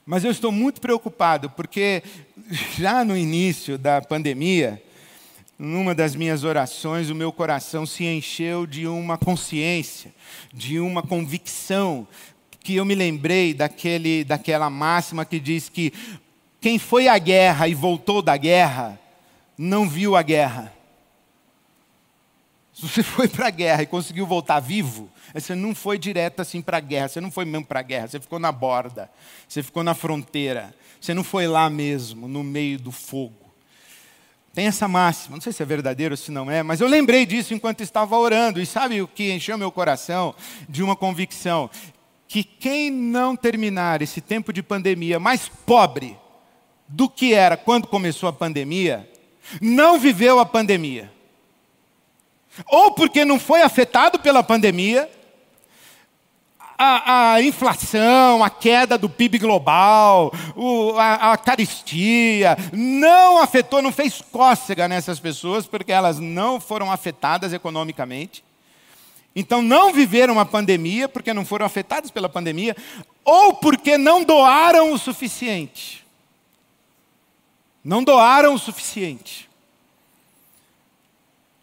[0.05, 2.03] Mas eu estou muito preocupado porque
[2.77, 4.83] já no início da pandemia,
[5.65, 10.13] numa das minhas orações, o meu coração se encheu de uma consciência,
[10.53, 12.05] de uma convicção,
[12.59, 15.93] que eu me lembrei daquele, daquela máxima que diz que
[16.61, 18.99] quem foi à guerra e voltou da guerra,
[19.57, 20.73] não viu a guerra.
[22.75, 26.61] Se você foi para a guerra e conseguiu voltar vivo, você não foi direto assim
[26.61, 29.09] para a guerra, você não foi mesmo para a guerra, você ficou na borda,
[29.47, 33.42] você ficou na fronteira, você não foi lá mesmo, no meio do fogo.
[34.55, 37.25] Tem essa máxima, não sei se é verdadeiro ou se não é, mas eu lembrei
[37.25, 38.61] disso enquanto estava orando.
[38.61, 40.35] E sabe o que encheu meu coração?
[40.69, 41.71] De uma convicção:
[42.29, 46.19] que quem não terminar esse tempo de pandemia mais pobre
[46.87, 49.11] do que era quando começou a pandemia,
[49.61, 51.11] não viveu a pandemia.
[52.67, 55.11] Ou porque não foi afetado pela pandemia,
[56.77, 63.93] a, a, inflação, a queda do PIB global, o, a, a caristia, não afetou, não
[63.93, 68.45] fez cócega nessas pessoas, porque elas não foram afetadas economicamente.
[69.35, 72.77] Então não viveram a pandemia porque não foram afetadas pela pandemia,
[73.25, 76.05] ou porque não doaram o suficiente.
[77.85, 79.49] Não doaram o suficiente.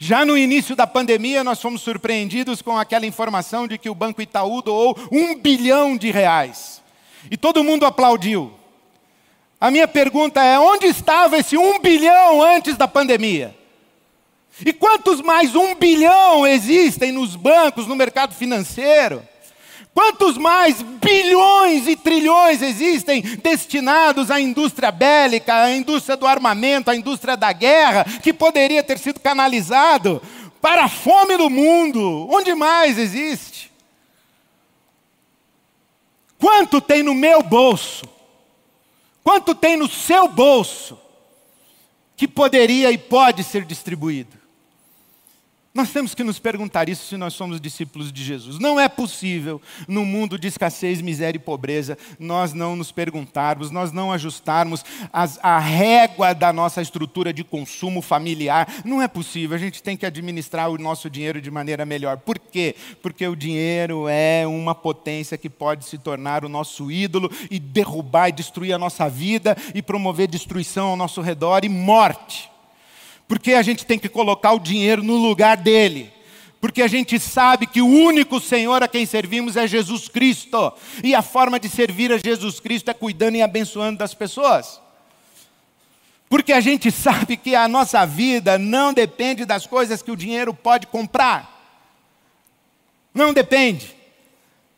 [0.02, 4.22] Já no início da pandemia, nós fomos surpreendidos com aquela informação de que o Banco
[4.22, 6.82] Itaú doou um bilhão de reais.
[7.30, 8.54] E todo mundo aplaudiu.
[9.60, 13.54] A minha pergunta é: onde estava esse um bilhão antes da pandemia?
[14.66, 19.22] E quantos mais um bilhão existem nos bancos, no mercado financeiro?
[19.94, 26.96] Quantos mais bilhões e trilhões existem destinados à indústria bélica, à indústria do armamento, à
[26.96, 30.22] indústria da guerra, que poderia ter sido canalizado
[30.62, 32.28] para a fome do mundo?
[32.32, 33.70] Onde mais existe?
[36.38, 38.08] Quanto tem no meu bolso?
[39.22, 40.98] Quanto tem no seu bolso
[42.16, 44.39] que poderia e pode ser distribuído?
[45.72, 48.58] Nós temos que nos perguntar isso se nós somos discípulos de Jesus.
[48.58, 53.92] Não é possível, no mundo de escassez, miséria e pobreza, nós não nos perguntarmos, nós
[53.92, 58.68] não ajustarmos as, a régua da nossa estrutura de consumo familiar.
[58.84, 62.18] Não é possível, a gente tem que administrar o nosso dinheiro de maneira melhor.
[62.18, 62.76] Por quê?
[63.00, 68.30] Porque o dinheiro é uma potência que pode se tornar o nosso ídolo e derrubar
[68.30, 72.49] e destruir a nossa vida e promover destruição ao nosso redor e morte.
[73.30, 76.12] Porque a gente tem que colocar o dinheiro no lugar dele.
[76.60, 80.74] Porque a gente sabe que o único Senhor a quem servimos é Jesus Cristo.
[81.04, 84.82] E a forma de servir a Jesus Cristo é cuidando e abençoando das pessoas.
[86.28, 90.52] Porque a gente sabe que a nossa vida não depende das coisas que o dinheiro
[90.52, 91.56] pode comprar.
[93.14, 93.96] Não depende.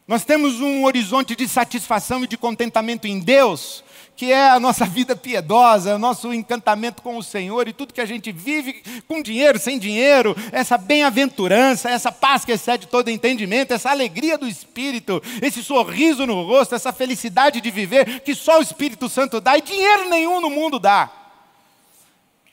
[0.06, 3.82] Nós temos um horizonte de satisfação e de contentamento em Deus
[4.16, 8.02] que é a nossa vida piedosa, o nosso encantamento com o Senhor e tudo que
[8.02, 13.74] a gente vive com dinheiro, sem dinheiro, essa bem-aventurança, essa paz que excede todo entendimento,
[13.74, 18.64] essa alegria do Espírito, esse sorriso no rosto, essa felicidade de viver que só o
[18.64, 21.10] Espírito Santo dá e dinheiro nenhum no mundo dá.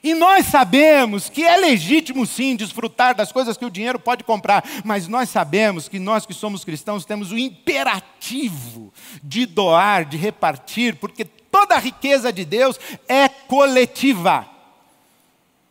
[0.03, 4.65] E nós sabemos que é legítimo sim desfrutar das coisas que o dinheiro pode comprar,
[4.85, 8.93] mas nós sabemos que nós que somos cristãos temos o imperativo
[9.23, 12.79] de doar, de repartir, porque Toda a riqueza de Deus
[13.09, 14.49] é coletiva.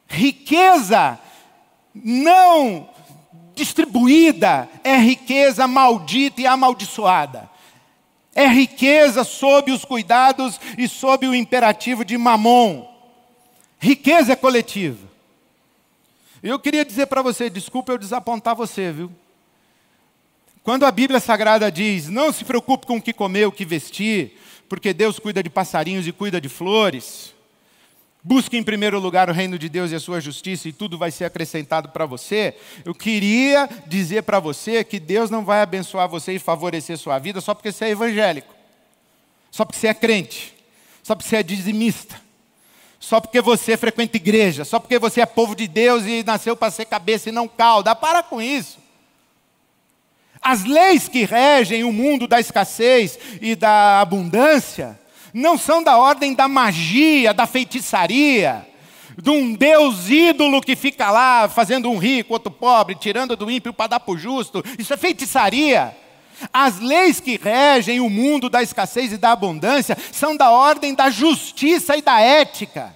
[0.07, 1.19] Riqueza
[1.93, 2.89] não
[3.53, 7.49] distribuída é riqueza maldita e amaldiçoada.
[8.33, 12.87] É riqueza sob os cuidados e sob o imperativo de Mamon.
[13.79, 15.07] Riqueza é coletiva.
[16.43, 19.11] Eu queria dizer para você, desculpa eu desapontar você, viu?
[20.63, 24.37] Quando a Bíblia Sagrada diz: não se preocupe com o que comer, o que vestir,
[24.67, 27.33] porque Deus cuida de passarinhos e cuida de flores.
[28.23, 31.11] Busque em primeiro lugar o reino de Deus e a sua justiça, e tudo vai
[31.11, 32.55] ser acrescentado para você.
[32.83, 37.39] Eu queria dizer para você que Deus não vai abençoar você e favorecer sua vida
[37.39, 38.53] só porque você é evangélico,
[39.49, 40.53] só porque você é crente,
[41.01, 42.19] só porque você é dizimista,
[42.99, 46.71] só porque você frequenta igreja, só porque você é povo de Deus e nasceu para
[46.71, 47.95] ser cabeça e não cauda.
[47.95, 48.77] Para com isso.
[50.47, 54.97] As leis que regem o mundo da escassez e da abundância
[55.33, 58.65] não são da ordem da magia, da feitiçaria,
[59.21, 63.73] de um Deus ídolo que fica lá fazendo um rico, outro pobre, tirando do ímpio
[63.73, 64.63] para dar para o justo.
[64.79, 65.93] Isso é feitiçaria.
[66.53, 71.09] As leis que regem o mundo da escassez e da abundância são da ordem da
[71.09, 72.95] justiça e da ética.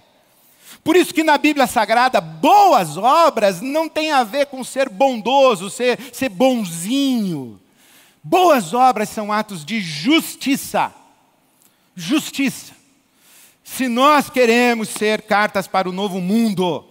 [0.84, 5.70] Por isso que na Bíblia Sagrada, boas obras não tem a ver com ser bondoso,
[5.70, 7.60] ser, ser bonzinho.
[8.24, 10.92] Boas obras são atos de justiça.
[11.96, 12.74] Justiça.
[13.64, 16.84] Se nós queremos ser cartas para o novo mundo,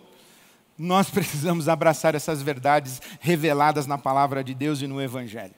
[0.79, 5.55] nós precisamos abraçar essas verdades reveladas na palavra de Deus e no Evangelho.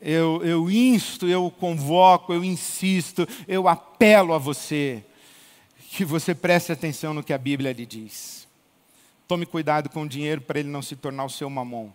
[0.00, 5.04] Eu, eu insto, eu convoco, eu insisto, eu apelo a você
[5.92, 8.46] que você preste atenção no que a Bíblia lhe diz.
[9.26, 11.92] Tome cuidado com o dinheiro para ele não se tornar o seu mamão.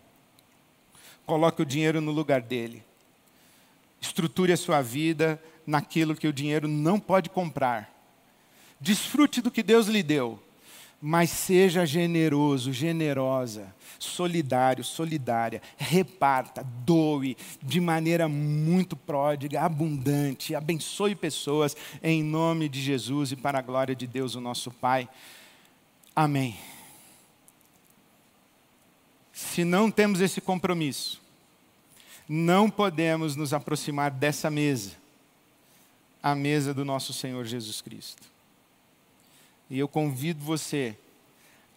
[1.24, 2.84] Coloque o dinheiro no lugar dele.
[4.00, 7.90] Estruture a sua vida naquilo que o dinheiro não pode comprar.
[8.78, 10.40] Desfrute do que Deus lhe deu,
[11.08, 15.62] mas seja generoso, generosa, solidário, solidária.
[15.76, 20.52] Reparta, doe de maneira muito pródiga, abundante.
[20.52, 25.08] Abençoe pessoas em nome de Jesus e para a glória de Deus, o nosso Pai.
[26.14, 26.58] Amém.
[29.32, 31.22] Se não temos esse compromisso,
[32.28, 34.96] não podemos nos aproximar dessa mesa,
[36.20, 38.35] a mesa do nosso Senhor Jesus Cristo.
[39.68, 40.96] E eu convido você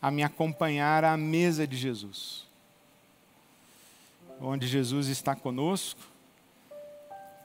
[0.01, 2.45] a me acompanhar à mesa de Jesus,
[4.39, 5.99] onde Jesus está conosco,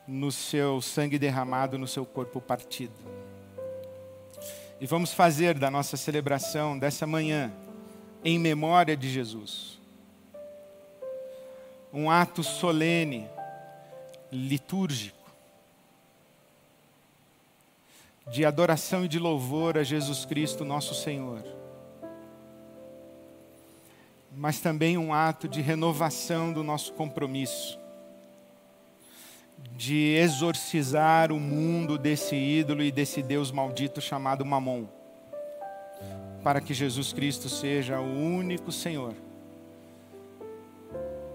[0.06, 2.94] no seu sangue derramado, no seu corpo partido.
[4.80, 7.52] E vamos fazer da nossa celebração dessa manhã,
[8.22, 9.78] em memória de Jesus,
[11.92, 13.28] um ato solene,
[14.32, 15.23] litúrgico,
[18.26, 21.42] de adoração e de louvor a Jesus Cristo, nosso Senhor.
[24.36, 27.78] Mas também um ato de renovação do nosso compromisso,
[29.72, 34.86] de exorcizar o mundo desse ídolo e desse Deus maldito chamado Mamon,
[36.42, 39.14] para que Jesus Cristo seja o único Senhor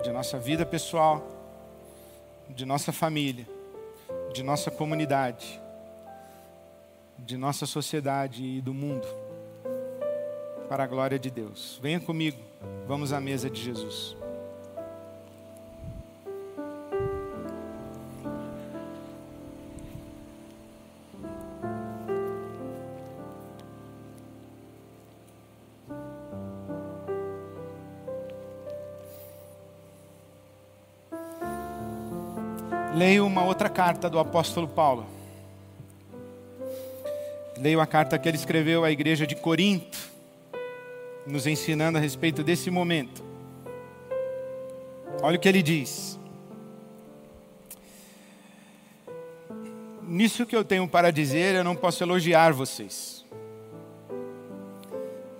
[0.04, 1.26] de nossa vida pessoal,
[2.50, 3.48] de nossa família,
[4.34, 5.62] de nossa comunidade,
[7.26, 9.08] de nossa sociedade e do mundo,
[10.68, 11.80] para a glória de Deus.
[11.82, 12.38] Venha comigo.
[12.88, 14.18] Vamos à mesa de Jesus.
[32.96, 35.19] Leio uma outra carta do apóstolo Paulo.
[37.60, 40.10] Leio a carta que ele escreveu à igreja de Corinto
[41.28, 43.22] nos ensinando a respeito desse momento.
[45.22, 46.18] Olha o que ele diz.
[50.02, 53.26] Nisso que eu tenho para dizer, eu não posso elogiar vocês.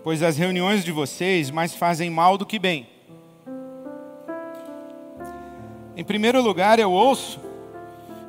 [0.04, 2.88] Pois as reuniões de vocês mais fazem mal do que bem.
[5.96, 7.40] Em primeiro lugar, eu ouço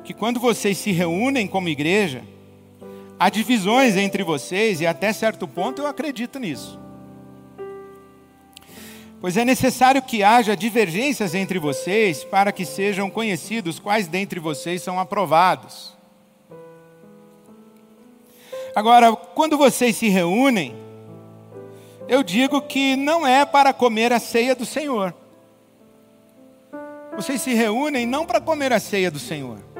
[0.05, 2.23] que quando vocês se reúnem como igreja,
[3.21, 6.79] há divisões entre vocês e até certo ponto eu acredito nisso.
[9.19, 14.81] Pois é necessário que haja divergências entre vocês para que sejam conhecidos quais dentre vocês
[14.81, 15.95] são aprovados.
[18.75, 20.75] Agora, quando vocês se reúnem,
[22.07, 25.13] eu digo que não é para comer a ceia do Senhor.
[27.15, 29.70] Vocês se reúnem não para comer a ceia do Senhor.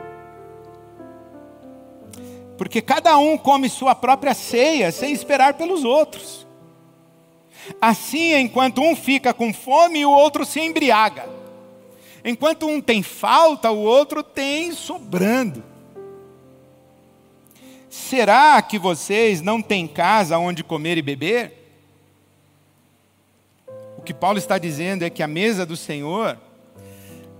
[2.61, 6.45] Porque cada um come sua própria ceia sem esperar pelos outros.
[7.81, 11.27] Assim, enquanto um fica com fome, o outro se embriaga.
[12.23, 15.63] Enquanto um tem falta, o outro tem sobrando.
[17.89, 21.73] Será que vocês não têm casa onde comer e beber?
[23.97, 26.37] O que Paulo está dizendo é que a mesa do Senhor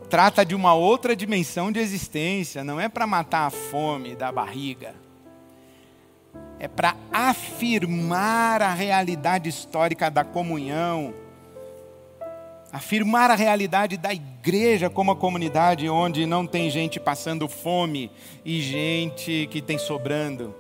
[0.10, 4.96] trata de uma outra dimensão de existência, não é para matar a fome da barriga.
[6.62, 11.12] É para afirmar a realidade histórica da comunhão,
[12.72, 18.12] afirmar a realidade da igreja como a comunidade onde não tem gente passando fome
[18.46, 20.54] e gente que tem sobrando,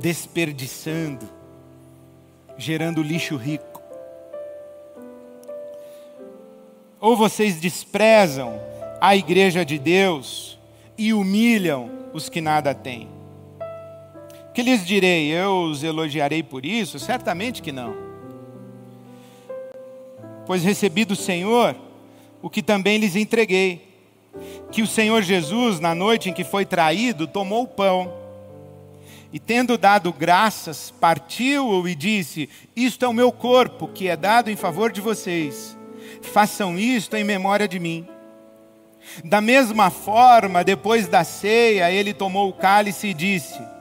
[0.00, 1.28] desperdiçando,
[2.58, 3.80] gerando lixo rico.
[6.98, 8.60] Ou vocês desprezam
[9.00, 10.58] a igreja de Deus
[10.98, 13.15] e humilham os que nada têm?
[14.56, 15.30] Que lhes direi?
[15.30, 16.98] Eu os elogiarei por isso?
[16.98, 17.94] Certamente que não.
[20.46, 21.76] Pois recebi do Senhor
[22.40, 23.86] o que também lhes entreguei:
[24.72, 28.10] que o Senhor Jesus, na noite em que foi traído, tomou o pão
[29.30, 34.50] e, tendo dado graças, partiu-o e disse: Isto é o meu corpo, que é dado
[34.50, 35.76] em favor de vocês
[36.22, 38.08] façam isto em memória de mim.
[39.22, 43.75] Da mesma forma, depois da ceia, ele tomou o cálice e disse: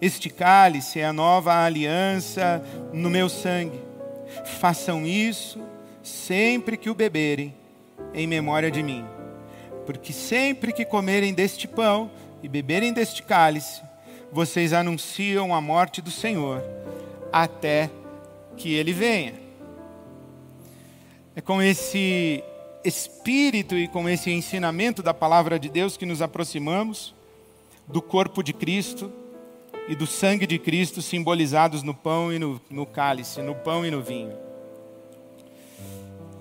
[0.00, 3.78] Este cálice é a nova aliança no meu sangue.
[4.58, 5.60] Façam isso
[6.02, 7.54] sempre que o beberem,
[8.14, 9.04] em memória de mim.
[9.84, 12.10] Porque sempre que comerem deste pão
[12.42, 13.82] e beberem deste cálice,
[14.32, 16.64] vocês anunciam a morte do Senhor,
[17.30, 17.90] até
[18.56, 19.34] que ele venha.
[21.36, 22.42] É com esse
[22.82, 27.14] espírito e com esse ensinamento da palavra de Deus que nos aproximamos
[27.86, 29.19] do corpo de Cristo
[29.90, 33.90] e do sangue de Cristo simbolizados no pão e no, no cálice, no pão e
[33.90, 34.32] no vinho.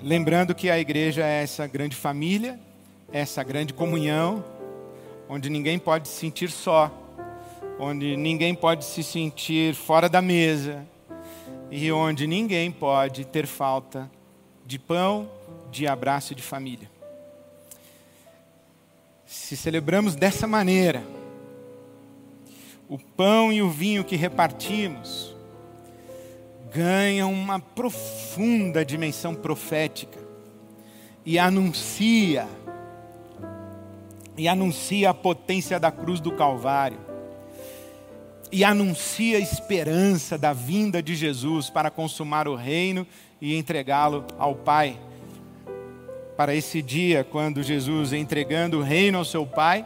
[0.04, 2.60] Lembrando que a igreja é essa grande família,
[3.12, 4.46] essa grande comunhão,
[5.28, 6.92] onde ninguém pode se sentir só,
[7.80, 10.86] onde ninguém pode se sentir fora da mesa
[11.72, 14.08] e onde ninguém pode ter falta
[14.64, 15.28] de pão,
[15.72, 16.88] de abraço e de família.
[19.26, 21.04] Se celebramos dessa maneira,
[22.90, 25.36] o pão e o vinho que repartimos
[26.74, 30.20] ganham uma profunda dimensão profética
[31.24, 32.48] e anuncia
[34.36, 36.98] e anuncia a potência da cruz do Calvário
[38.52, 43.06] e anuncia a esperança da vinda de Jesus para consumar o reino
[43.40, 45.00] e entregá-lo ao Pai.
[46.36, 49.86] Para esse dia, quando Jesus, entregando o reino ao seu Pai,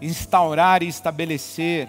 [0.00, 1.88] instaurar e estabelecer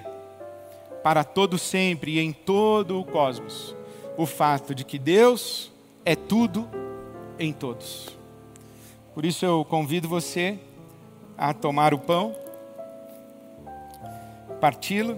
[1.03, 3.75] para todo sempre e em todo o cosmos
[4.17, 5.71] o fato de que Deus
[6.05, 6.69] é tudo
[7.37, 8.15] em todos.
[9.13, 10.57] Por isso eu convido você
[11.37, 12.35] a tomar o pão,
[14.59, 15.17] parti-lo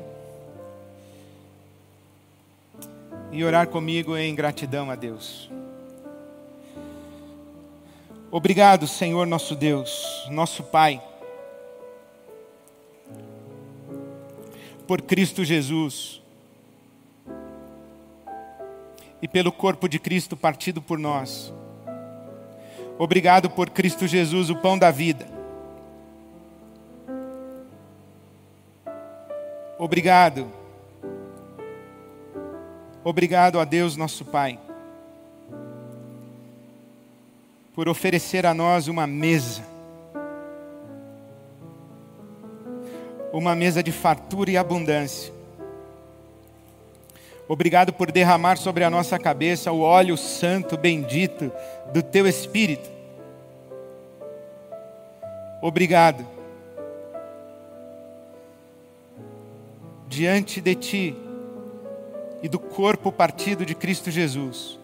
[3.31, 5.49] e orar comigo em gratidão a Deus.
[8.29, 11.01] Obrigado, Senhor nosso Deus, nosso Pai,
[14.88, 16.21] por Cristo Jesus
[19.21, 21.53] e pelo corpo de Cristo partido por nós.
[22.97, 25.27] Obrigado por Cristo Jesus, o pão da vida.
[29.77, 30.51] Obrigado
[33.09, 34.59] Obrigado a Deus, nosso Pai,
[37.73, 39.63] por oferecer a nós uma mesa,
[43.32, 45.34] uma mesa de fartura e abundância.
[47.47, 51.51] Obrigado por derramar sobre a nossa cabeça o óleo santo, bendito
[51.93, 52.89] do Teu Espírito.
[55.61, 56.25] Obrigado.
[60.07, 61.15] Diante de Ti,
[62.41, 64.78] e do corpo partido de Cristo Jesus.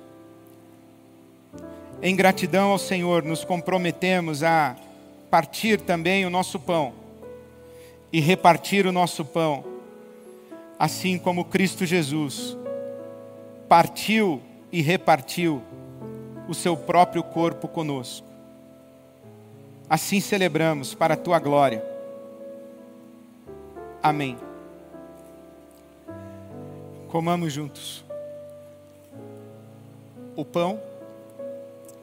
[2.02, 4.76] Em gratidão ao Senhor, nos comprometemos a
[5.30, 7.03] partir também o nosso pão
[8.14, 9.66] e repartir o nosso pão,
[10.78, 12.56] assim como Cristo Jesus
[13.68, 14.40] partiu
[14.72, 15.64] e repartiu
[16.48, 18.28] o seu próprio corpo conosco.
[19.90, 21.84] Assim celebramos para a tua glória.
[24.02, 24.38] Amém.
[27.08, 28.06] Comamos juntos.
[30.36, 30.80] O pão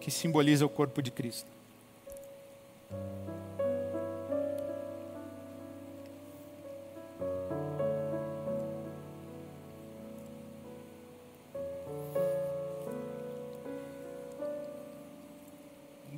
[0.00, 1.59] que simboliza o corpo de Cristo.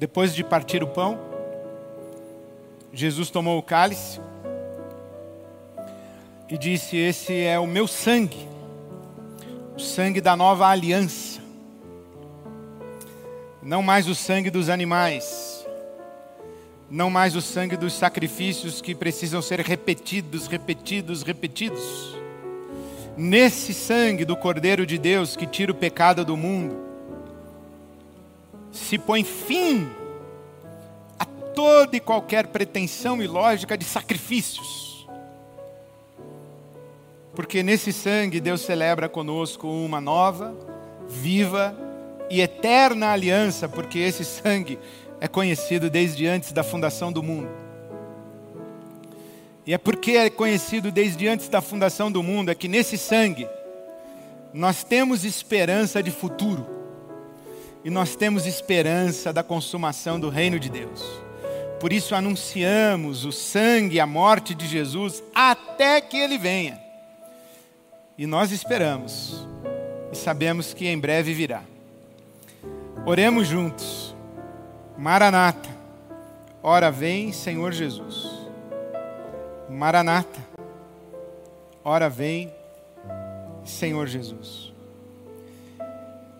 [0.03, 1.17] Depois de partir o pão,
[2.93, 4.21] Jesus tomou o cálice
[6.51, 8.49] e disse: Esse é o meu sangue
[9.77, 11.41] o sangue da nova aliança.
[13.63, 15.65] Não mais o sangue dos animais,
[16.91, 22.17] não mais o sangue dos sacrifícios que precisam ser repetidos, repetidos, repetidos.
[23.17, 26.92] Nesse sangue do Cordeiro de Deus que tira o pecado do mundo,
[28.73, 29.89] se põe fim
[31.19, 35.07] a toda e qualquer pretensão ilógica de sacrifícios.
[37.35, 40.55] Porque nesse sangue Deus celebra conosco uma nova,
[41.09, 41.77] viva
[42.31, 44.79] e eterna aliança, porque esse sangue
[45.21, 47.49] é conhecido desde antes da fundação do mundo.
[49.67, 53.47] E é porque é conhecido desde antes da fundação do mundo, é que nesse sangue
[54.53, 56.82] nós temos esperança de futuro.
[57.85, 61.03] E nós temos esperança da consumação do reino de Deus.
[61.81, 66.81] Por isso anunciamos o sangue e a morte de Jesus até que ele venha.
[68.17, 69.49] E nós esperamos
[70.13, 71.63] e sabemos que em breve virá.
[73.05, 74.15] Oremos juntos.
[74.97, 75.69] Maranata.
[76.63, 78.29] Ora vem, Senhor Jesus.
[79.69, 80.39] Maranata.
[81.83, 82.53] Ora vem,
[83.65, 84.73] Senhor Jesus.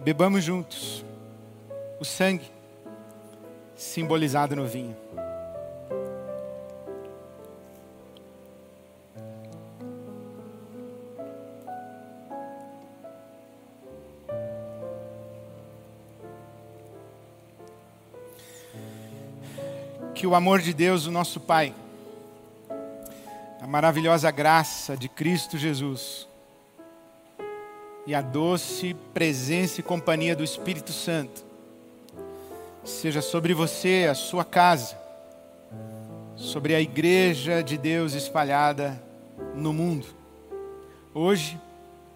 [0.05, 1.05] Bebamos juntos
[2.03, 2.51] o sangue
[3.77, 4.97] simbolizado no vinho.
[20.13, 21.75] que o amor de Deus, o nosso Pai,
[23.61, 26.29] a maravilhosa graça de Cristo Jesus
[28.07, 31.52] e a doce presença e companhia do Espírito Santo
[32.85, 34.97] seja sobre você, a sua casa,
[36.37, 39.01] sobre a igreja de Deus espalhada
[39.55, 40.07] no mundo,
[41.15, 41.61] hoje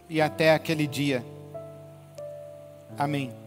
[0.08, 1.24] e até aquele dia.
[2.98, 3.45] Amém.